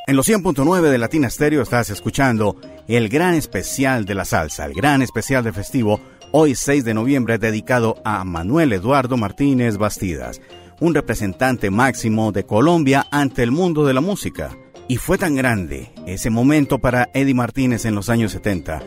En 0.08 0.16
los 0.16 0.28
100.9 0.28 0.90
de 0.90 0.98
Latina 0.98 1.28
Estéreo 1.28 1.62
estás 1.62 1.90
escuchando 1.90 2.56
el 2.88 3.08
gran 3.08 3.34
especial 3.34 4.06
de 4.06 4.16
la 4.16 4.24
salsa, 4.24 4.64
el 4.64 4.74
gran 4.74 5.02
especial 5.02 5.44
de 5.44 5.52
festivo, 5.52 6.00
hoy 6.32 6.56
6 6.56 6.84
de 6.84 6.94
noviembre 6.94 7.38
dedicado 7.38 8.02
a 8.04 8.24
Manuel 8.24 8.72
Eduardo 8.72 9.16
Martínez 9.16 9.76
Bastidas, 9.76 10.40
un 10.80 10.94
representante 10.94 11.70
máximo 11.70 12.32
de 12.32 12.44
Colombia 12.44 13.06
ante 13.12 13.44
el 13.44 13.52
mundo 13.52 13.86
de 13.86 13.94
la 13.94 14.00
música. 14.00 14.58
Y 14.88 14.96
fue 14.96 15.16
tan 15.16 15.36
grande 15.36 15.92
ese 16.08 16.28
momento 16.28 16.80
para 16.80 17.08
Eddie 17.14 17.34
Martínez 17.34 17.84
en 17.84 17.94
los 17.94 18.08
años 18.08 18.32
70 18.32 18.82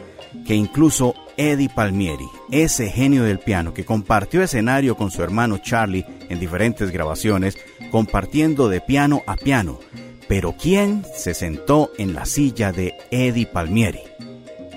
que 0.46 0.56
incluso 0.56 1.14
Eddie 1.38 1.70
Palmieri, 1.70 2.28
ese 2.52 2.90
genio 2.90 3.24
del 3.24 3.40
piano 3.40 3.74
que 3.74 3.86
compartió 3.86 4.42
escenario 4.42 4.96
con 4.96 5.12
su 5.12 5.24
hermano 5.24 5.60
Charlie 5.60 6.06
en 6.30 6.40
diferentes 6.40 6.92
grabaciones, 6.92 7.58
compartiendo 7.92 8.70
de 8.70 8.82
piano 8.82 9.22
a 9.28 9.36
piano, 9.36 9.80
pero 10.28 10.56
¿quién 10.60 11.06
se 11.16 11.34
sentó 11.34 11.92
en 11.98 12.14
la 12.14 12.26
silla 12.26 12.72
de 12.72 12.96
Eddie 13.12 13.46
Palmieri? 13.46 14.02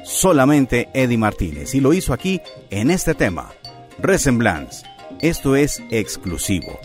Solamente 0.05 0.89
Eddie 0.95 1.19
Martínez, 1.19 1.75
y 1.75 1.81
lo 1.81 1.93
hizo 1.93 2.13
aquí 2.13 2.41
en 2.71 2.91
este 2.91 3.15
tema, 3.15 3.53
Resemblance. 3.99 4.85
Esto 5.21 5.57
es 5.57 5.83
exclusivo. 5.91 6.79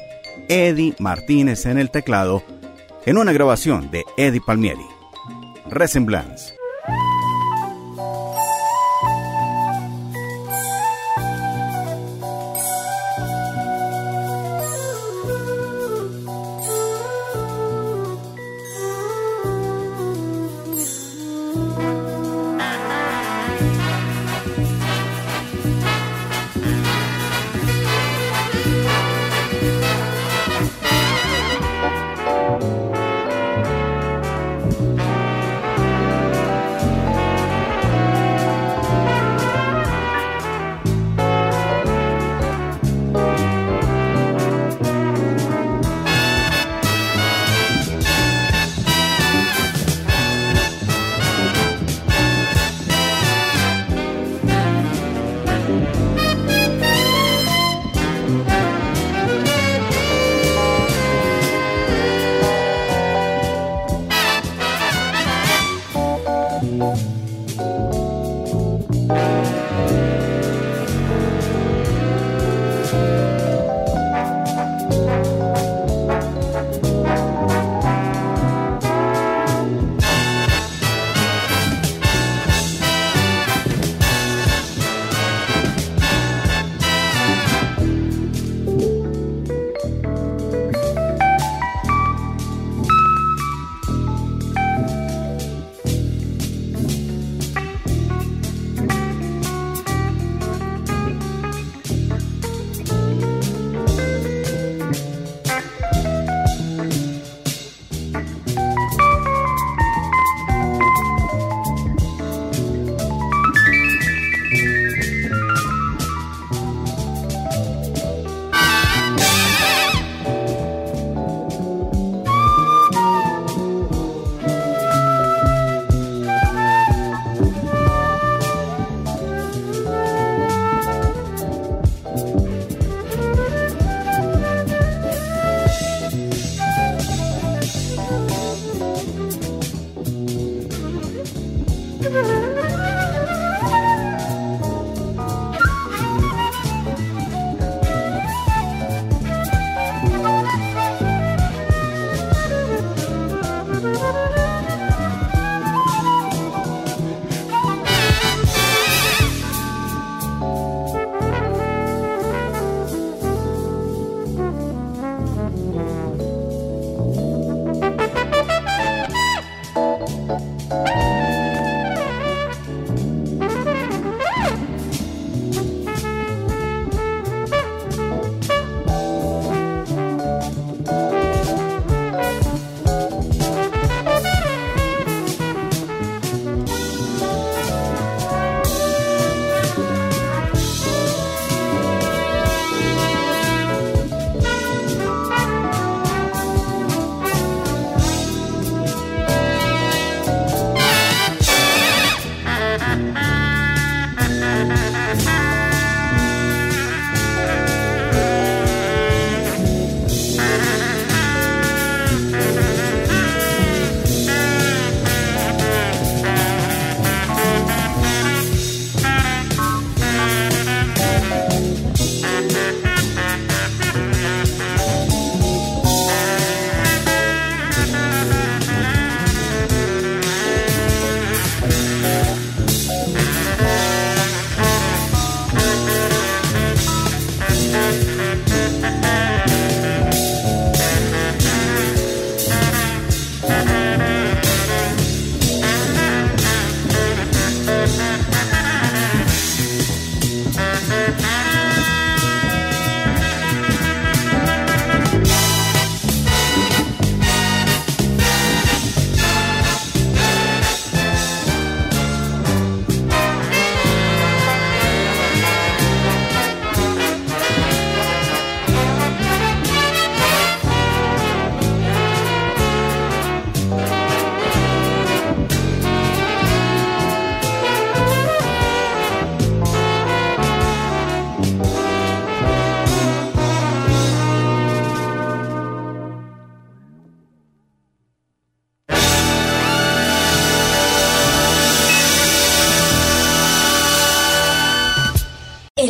Eddie 0.49 0.95
Martínez 0.99 1.65
en 1.65 1.77
el 1.77 1.91
teclado, 1.91 2.43
en 3.05 3.17
una 3.17 3.33
grabación 3.33 3.91
de 3.91 4.03
Eddie 4.17 4.41
Palmieri. 4.45 4.85
Resemblance. 5.69 6.54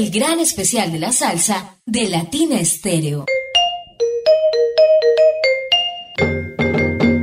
El 0.06 0.12
gran 0.12 0.39
especial 0.39 0.91
de 0.91 0.99
la 0.99 1.12
salsa 1.12 1.78
de 1.88 2.08
Latina 2.08 2.60
Estéreo. 2.60 3.26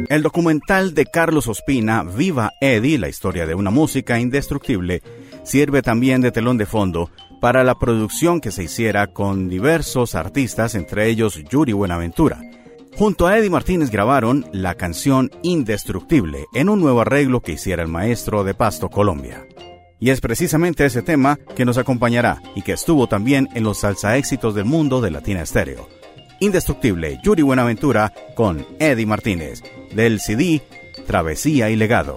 El 0.09 0.22
documental 0.22 0.93
de 0.93 1.07
Carlos 1.07 1.47
Ospina, 1.47 2.03
Viva 2.03 2.55
Eddie, 2.61 2.99
la 2.99 3.09
historia 3.09 3.47
de 3.47 3.55
una 3.55 3.70
música 3.70 4.18
indestructible, 4.18 5.01
sirve 5.45 5.80
también 5.83 6.22
de 6.22 6.33
telón 6.33 6.59
de 6.59 6.66
fondo 6.66 7.09
para 7.41 7.62
la 7.62 7.78
producción 7.78 8.41
que 8.41 8.51
se 8.51 8.64
hiciera 8.64 9.07
con 9.07 9.49
diversos 9.49 10.16
artistas, 10.16 10.74
entre 10.74 11.09
ellos 11.09 11.41
Yuri 11.49 11.72
Buenaventura. 11.72 12.41
Junto 12.97 13.28
a 13.28 13.39
Eddie 13.39 13.49
Martínez 13.49 13.91
grabaron 13.91 14.45
la 14.53 14.74
canción 14.74 15.30
Indestructible 15.45 16.47
en 16.53 16.68
un 16.68 16.80
nuevo 16.80 17.03
arreglo 17.03 17.43
que 17.43 17.53
hiciera 17.53 17.85
el 17.85 17.89
maestro 17.89 18.43
de 18.43 18.55
Pasto, 18.55 18.89
Colombia. 18.89 19.47
Y 20.03 20.11
es 20.11 20.20
precisamente 20.20 20.84
ese 20.84 21.00
tema 21.00 21.38
que 21.55 21.64
nos 21.64 21.78
acompañará 21.78 22.42
y 22.57 22.62
que 22.62 22.72
estuvo 22.72 23.07
también 23.07 23.48
en 23.55 23.62
los 23.62 23.78
salsa 23.78 24.16
éxitos 24.16 24.53
del 24.53 24.64
mundo 24.64 25.00
de 25.00 25.12
Latina 25.12 25.42
Estéreo. 25.42 25.88
Indestructible, 26.40 27.20
Yuri 27.22 27.42
Buenaventura 27.42 28.12
con 28.34 28.66
Eddie 28.80 29.07
Martínez, 29.07 29.62
del 29.94 30.18
CD 30.18 30.61
Travesía 31.07 31.70
y 31.70 31.76
Legado. 31.76 32.16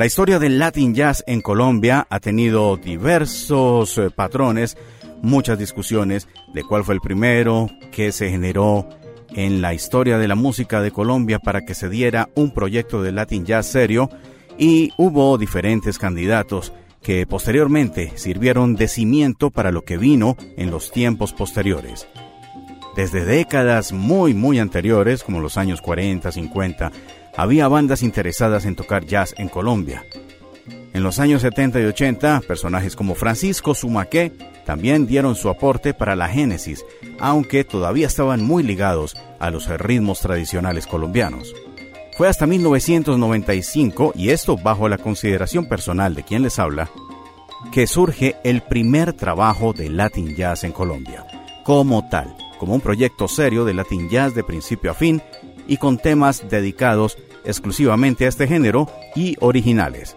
La 0.00 0.06
historia 0.06 0.38
del 0.38 0.58
Latin 0.58 0.94
Jazz 0.94 1.22
en 1.26 1.42
Colombia 1.42 2.06
ha 2.08 2.20
tenido 2.20 2.78
diversos 2.78 3.98
eh, 3.98 4.08
patrones, 4.08 4.78
muchas 5.20 5.58
discusiones 5.58 6.26
de 6.54 6.64
cuál 6.64 6.84
fue 6.84 6.94
el 6.94 7.02
primero 7.02 7.68
que 7.92 8.10
se 8.10 8.30
generó 8.30 8.88
en 9.34 9.60
la 9.60 9.74
historia 9.74 10.16
de 10.16 10.26
la 10.26 10.36
música 10.36 10.80
de 10.80 10.90
Colombia 10.90 11.38
para 11.38 11.66
que 11.66 11.74
se 11.74 11.90
diera 11.90 12.30
un 12.34 12.54
proyecto 12.54 13.02
de 13.02 13.12
Latin 13.12 13.44
Jazz 13.44 13.66
serio 13.66 14.08
y 14.56 14.90
hubo 14.96 15.36
diferentes 15.36 15.98
candidatos 15.98 16.72
que 17.02 17.26
posteriormente 17.26 18.12
sirvieron 18.14 18.76
de 18.76 18.88
cimiento 18.88 19.50
para 19.50 19.70
lo 19.70 19.84
que 19.84 19.98
vino 19.98 20.34
en 20.56 20.70
los 20.70 20.92
tiempos 20.92 21.34
posteriores. 21.34 22.08
Desde 22.96 23.26
décadas 23.26 23.92
muy 23.92 24.32
muy 24.32 24.60
anteriores, 24.60 25.22
como 25.22 25.40
los 25.40 25.58
años 25.58 25.82
40, 25.82 26.32
50, 26.32 26.90
había 27.36 27.68
bandas 27.68 28.02
interesadas 28.02 28.64
en 28.64 28.76
tocar 28.76 29.04
jazz 29.04 29.34
en 29.38 29.48
Colombia. 29.48 30.04
En 30.92 31.02
los 31.02 31.18
años 31.20 31.42
70 31.42 31.80
y 31.80 31.84
80, 31.84 32.42
personajes 32.46 32.96
como 32.96 33.14
Francisco 33.14 33.74
Sumaqué 33.74 34.32
también 34.66 35.06
dieron 35.06 35.34
su 35.36 35.48
aporte 35.48 35.94
para 35.94 36.16
la 36.16 36.28
génesis, 36.28 36.84
aunque 37.18 37.64
todavía 37.64 38.06
estaban 38.06 38.42
muy 38.42 38.62
ligados 38.62 39.16
a 39.38 39.50
los 39.50 39.68
ritmos 39.68 40.20
tradicionales 40.20 40.86
colombianos. 40.86 41.54
Fue 42.16 42.28
hasta 42.28 42.46
1995, 42.46 44.12
y 44.14 44.30
esto 44.30 44.56
bajo 44.56 44.88
la 44.88 44.98
consideración 44.98 45.66
personal 45.66 46.14
de 46.14 46.22
quien 46.22 46.42
les 46.42 46.58
habla, 46.58 46.90
que 47.72 47.86
surge 47.86 48.36
el 48.44 48.62
primer 48.62 49.12
trabajo 49.12 49.72
de 49.72 49.88
Latin 49.88 50.34
Jazz 50.36 50.64
en 50.64 50.72
Colombia, 50.72 51.24
como 51.64 52.08
tal, 52.08 52.36
como 52.58 52.74
un 52.74 52.80
proyecto 52.80 53.28
serio 53.28 53.64
de 53.64 53.74
Latin 53.74 54.08
Jazz 54.10 54.34
de 54.34 54.44
principio 54.44 54.90
a 54.90 54.94
fin 54.94 55.22
y 55.70 55.76
con 55.76 55.98
temas 55.98 56.50
dedicados 56.50 57.16
exclusivamente 57.44 58.26
a 58.26 58.28
este 58.28 58.48
género 58.48 58.90
y 59.14 59.36
originales. 59.38 60.16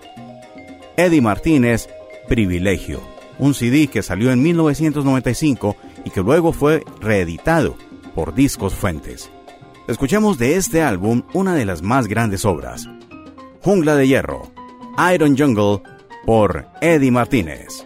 Eddie 0.98 1.22
Martínez, 1.22 1.88
Privilegio, 2.28 3.02
un 3.38 3.54
CD 3.54 3.88
que 3.88 4.02
salió 4.02 4.32
en 4.32 4.42
1995 4.42 5.76
y 6.06 6.10
que 6.10 6.22
luego 6.22 6.54
fue 6.54 6.84
reeditado 7.00 7.78
por 8.16 8.34
Discos 8.34 8.74
Fuentes. 8.74 9.30
Escuchemos 9.88 10.40
de 10.40 10.56
este 10.56 10.82
álbum 10.82 11.22
una 11.34 11.54
de 11.54 11.66
las 11.66 11.84
más 11.84 12.08
grandes 12.08 12.46
obras, 12.46 12.90
Jungla 13.62 13.96
de 13.96 14.08
Hierro, 14.08 14.52
Iron 15.14 15.38
Jungle, 15.38 15.84
por 16.26 16.66
Eddie 16.82 17.12
Martínez. 17.12 17.86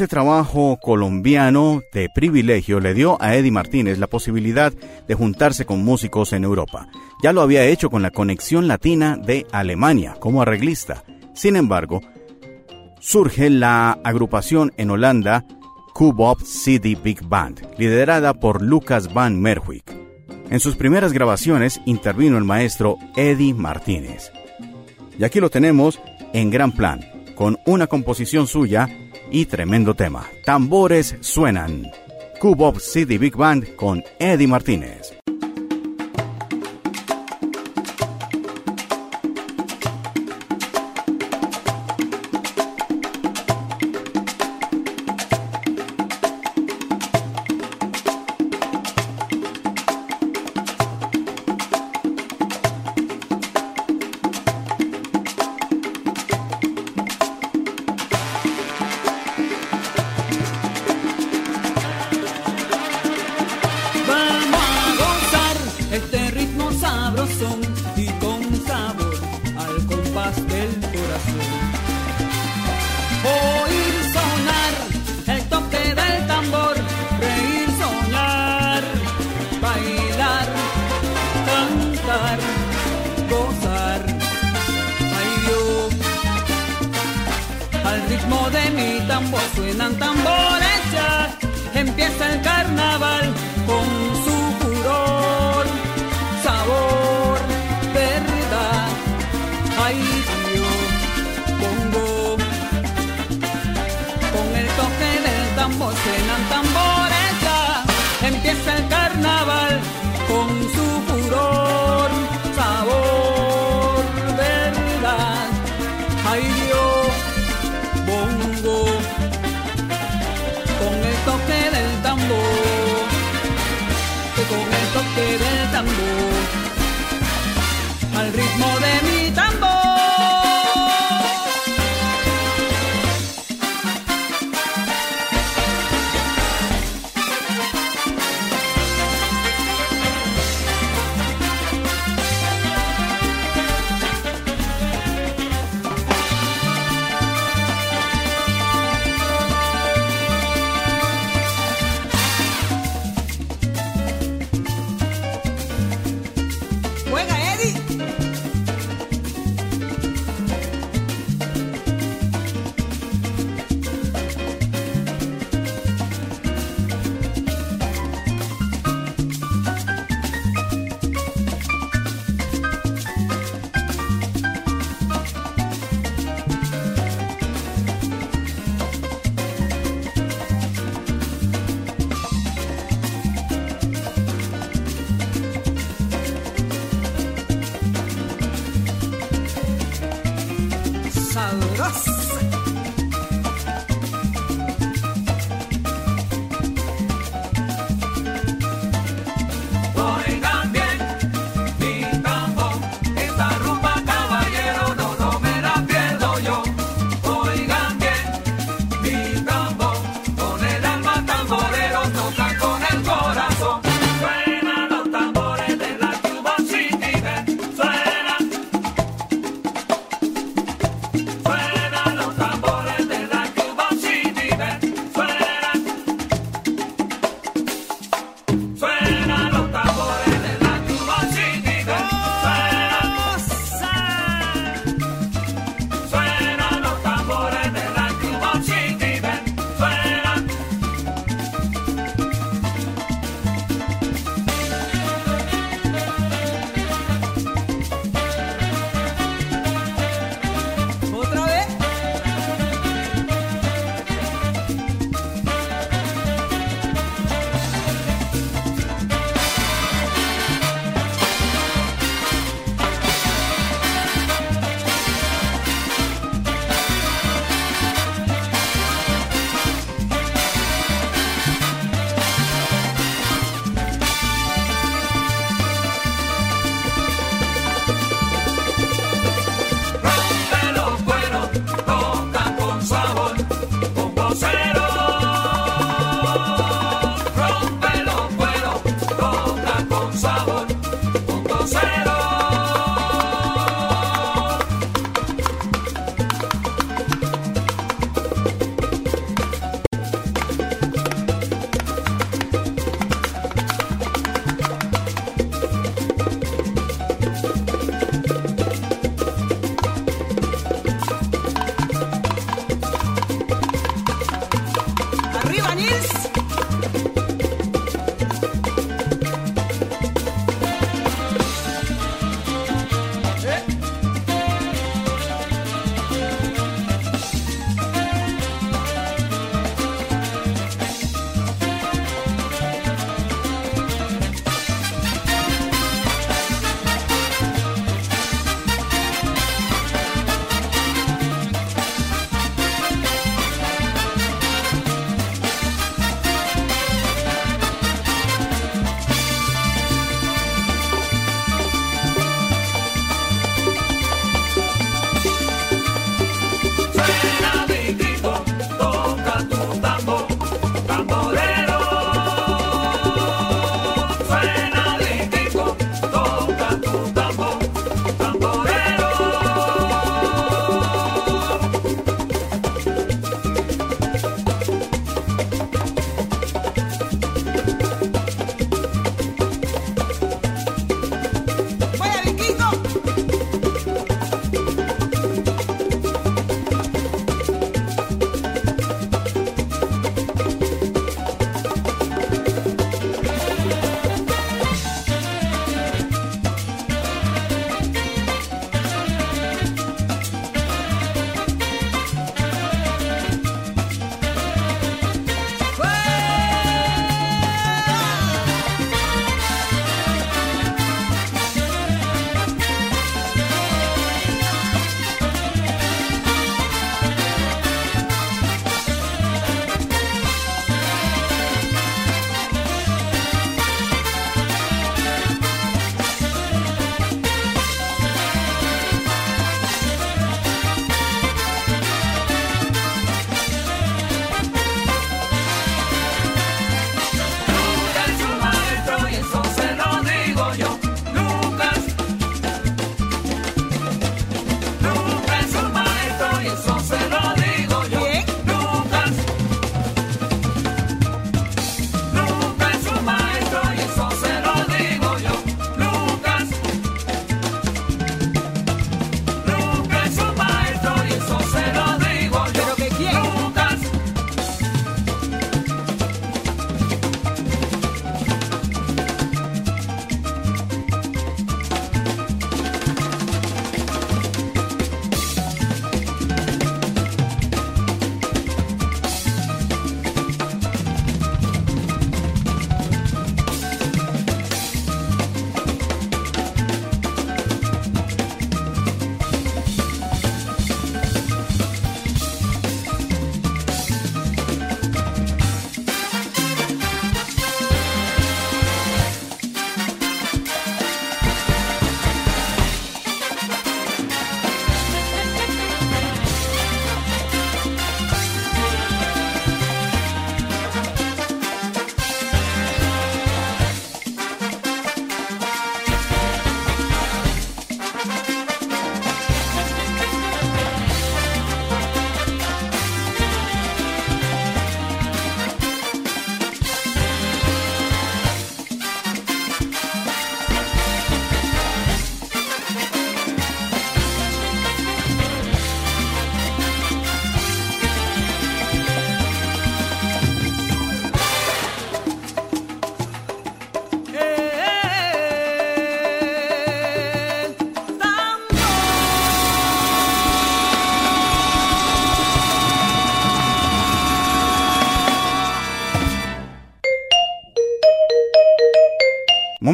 Este 0.00 0.16
trabajo 0.16 0.78
colombiano 0.80 1.82
de 1.92 2.08
privilegio 2.08 2.80
le 2.80 2.94
dio 2.94 3.20
a 3.20 3.34
Eddie 3.36 3.50
Martínez 3.50 3.98
la 3.98 4.06
posibilidad 4.06 4.72
de 4.72 5.14
juntarse 5.14 5.66
con 5.66 5.84
músicos 5.84 6.32
en 6.32 6.42
Europa. 6.42 6.88
Ya 7.22 7.34
lo 7.34 7.42
había 7.42 7.66
hecho 7.66 7.90
con 7.90 8.00
la 8.00 8.10
Conexión 8.10 8.66
Latina 8.66 9.18
de 9.18 9.46
Alemania 9.52 10.16
como 10.18 10.40
arreglista. 10.40 11.04
Sin 11.34 11.54
embargo, 11.54 12.00
surge 12.98 13.50
la 13.50 13.98
agrupación 14.02 14.72
en 14.78 14.88
Holanda 14.88 15.44
Cubop 15.92 16.40
City 16.40 16.94
Big 16.94 17.22
Band, 17.22 17.60
liderada 17.76 18.32
por 18.32 18.62
Lucas 18.62 19.12
Van 19.12 19.38
Merwijk. 19.38 19.84
En 20.48 20.60
sus 20.60 20.76
primeras 20.76 21.12
grabaciones 21.12 21.78
intervino 21.84 22.38
el 22.38 22.44
maestro 22.44 22.96
Eddie 23.16 23.52
Martínez. 23.52 24.32
Y 25.18 25.24
aquí 25.24 25.40
lo 25.40 25.50
tenemos 25.50 26.00
en 26.32 26.48
gran 26.48 26.72
plan, 26.72 27.00
con 27.34 27.58
una 27.66 27.86
composición 27.86 28.46
suya 28.46 28.88
y 29.30 29.46
tremendo 29.46 29.94
tema. 29.94 30.26
Tambores 30.44 31.16
suenan. 31.20 31.90
Cubop 32.40 32.78
City 32.78 33.18
Big 33.18 33.36
Band 33.36 33.76
con 33.76 34.02
Eddie 34.18 34.46
Martínez. 34.46 35.19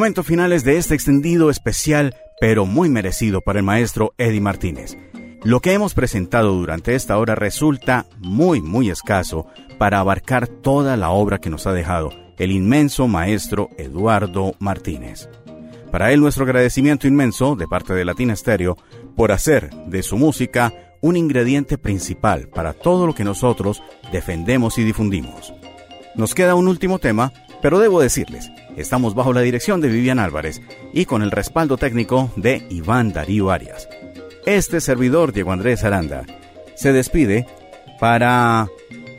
Momentos 0.06 0.26
finales 0.26 0.62
de 0.62 0.76
este 0.76 0.94
extendido 0.94 1.50
especial, 1.50 2.14
pero 2.40 2.64
muy 2.64 2.88
merecido 2.88 3.40
para 3.40 3.58
el 3.58 3.64
maestro 3.64 4.14
Eddie 4.18 4.40
Martínez. 4.40 4.96
Lo 5.42 5.58
que 5.58 5.72
hemos 5.72 5.94
presentado 5.94 6.52
durante 6.52 6.94
esta 6.94 7.18
hora 7.18 7.34
resulta 7.34 8.06
muy, 8.18 8.60
muy 8.60 8.88
escaso 8.88 9.48
para 9.78 9.98
abarcar 9.98 10.46
toda 10.46 10.96
la 10.96 11.10
obra 11.10 11.40
que 11.40 11.50
nos 11.50 11.66
ha 11.66 11.72
dejado 11.72 12.12
el 12.38 12.52
inmenso 12.52 13.08
maestro 13.08 13.68
Eduardo 13.78 14.54
Martínez. 14.60 15.28
Para 15.90 16.12
él 16.12 16.20
nuestro 16.20 16.44
agradecimiento 16.44 17.08
inmenso 17.08 17.56
de 17.56 17.66
parte 17.66 17.92
de 17.92 18.04
Latina 18.04 18.36
Stereo 18.36 18.76
por 19.16 19.32
hacer 19.32 19.70
de 19.86 20.04
su 20.04 20.16
música 20.16 20.72
un 21.00 21.16
ingrediente 21.16 21.78
principal 21.78 22.48
para 22.48 22.74
todo 22.74 23.08
lo 23.08 23.14
que 23.16 23.24
nosotros 23.24 23.82
defendemos 24.12 24.78
y 24.78 24.84
difundimos. 24.84 25.52
Nos 26.14 26.32
queda 26.32 26.54
un 26.54 26.68
último 26.68 27.00
tema, 27.00 27.32
pero 27.60 27.80
debo 27.80 28.00
decirles, 28.00 28.52
estamos 28.76 29.14
bajo 29.14 29.32
la 29.32 29.40
dirección 29.40 29.80
de 29.80 29.88
Vivian 29.88 30.18
Álvarez 30.18 30.60
y 30.92 31.04
con 31.04 31.22
el 31.22 31.30
respaldo 31.30 31.76
técnico 31.76 32.30
de 32.36 32.66
Iván 32.70 33.12
Darío 33.12 33.50
Arias. 33.50 33.88
Este 34.44 34.80
servidor, 34.80 35.32
Diego 35.32 35.52
Andrés 35.52 35.82
Aranda, 35.84 36.24
se 36.74 36.92
despide 36.92 37.46
para 37.98 38.68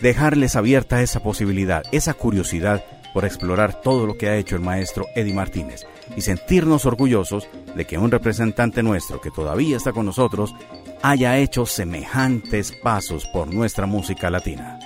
dejarles 0.02 0.56
abierta 0.56 1.02
esa 1.02 1.22
posibilidad, 1.22 1.84
esa 1.92 2.14
curiosidad 2.14 2.86
por 3.14 3.26
explorar 3.26 3.82
todo 3.82 4.06
lo 4.06 4.18
que 4.18 4.30
ha 4.30 4.38
hecho 4.38 4.56
el 4.56 4.62
maestro 4.62 5.08
Eddie 5.16 5.34
Martínez 5.34 5.88
y 6.16 6.22
sentirnos 6.22 6.86
orgullosos 6.86 7.48
de 7.76 7.86
que 7.86 7.98
un 7.98 8.12
representante 8.12 8.84
nuestro 8.84 9.20
que 9.20 9.32
todavía 9.32 9.78
está 9.78 9.92
con 9.92 10.06
nosotros 10.06 10.54
haya 11.02 11.38
hecho 11.38 11.66
semejantes 11.66 12.72
pasos 12.84 13.26
por 13.34 13.52
nuestra 13.52 13.86
música 13.88 14.30
latina. 14.30 14.80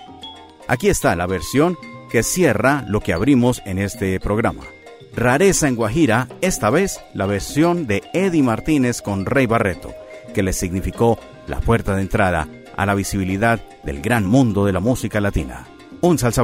Aquí 0.67 0.87
está 0.87 1.15
la 1.15 1.27
versión 1.27 1.77
que 2.11 2.23
cierra 2.23 2.83
lo 2.87 2.99
que 2.99 3.13
abrimos 3.13 3.61
en 3.65 3.79
este 3.79 4.19
programa. 4.19 4.63
Rareza 5.15 5.67
en 5.67 5.75
Guajira, 5.75 6.27
esta 6.41 6.69
vez 6.69 7.01
la 7.13 7.25
versión 7.25 7.87
de 7.87 8.03
Eddie 8.13 8.43
Martínez 8.43 9.01
con 9.01 9.25
Rey 9.25 9.45
Barreto, 9.45 9.93
que 10.33 10.43
le 10.43 10.53
significó 10.53 11.17
la 11.47 11.59
puerta 11.59 11.95
de 11.95 12.01
entrada 12.01 12.47
a 12.75 12.85
la 12.85 12.95
visibilidad 12.95 13.59
del 13.83 14.01
gran 14.01 14.25
mundo 14.25 14.65
de 14.65 14.73
la 14.73 14.79
música 14.79 15.19
latina. 15.21 15.65
Un 16.01 16.17
salsa 16.17 16.43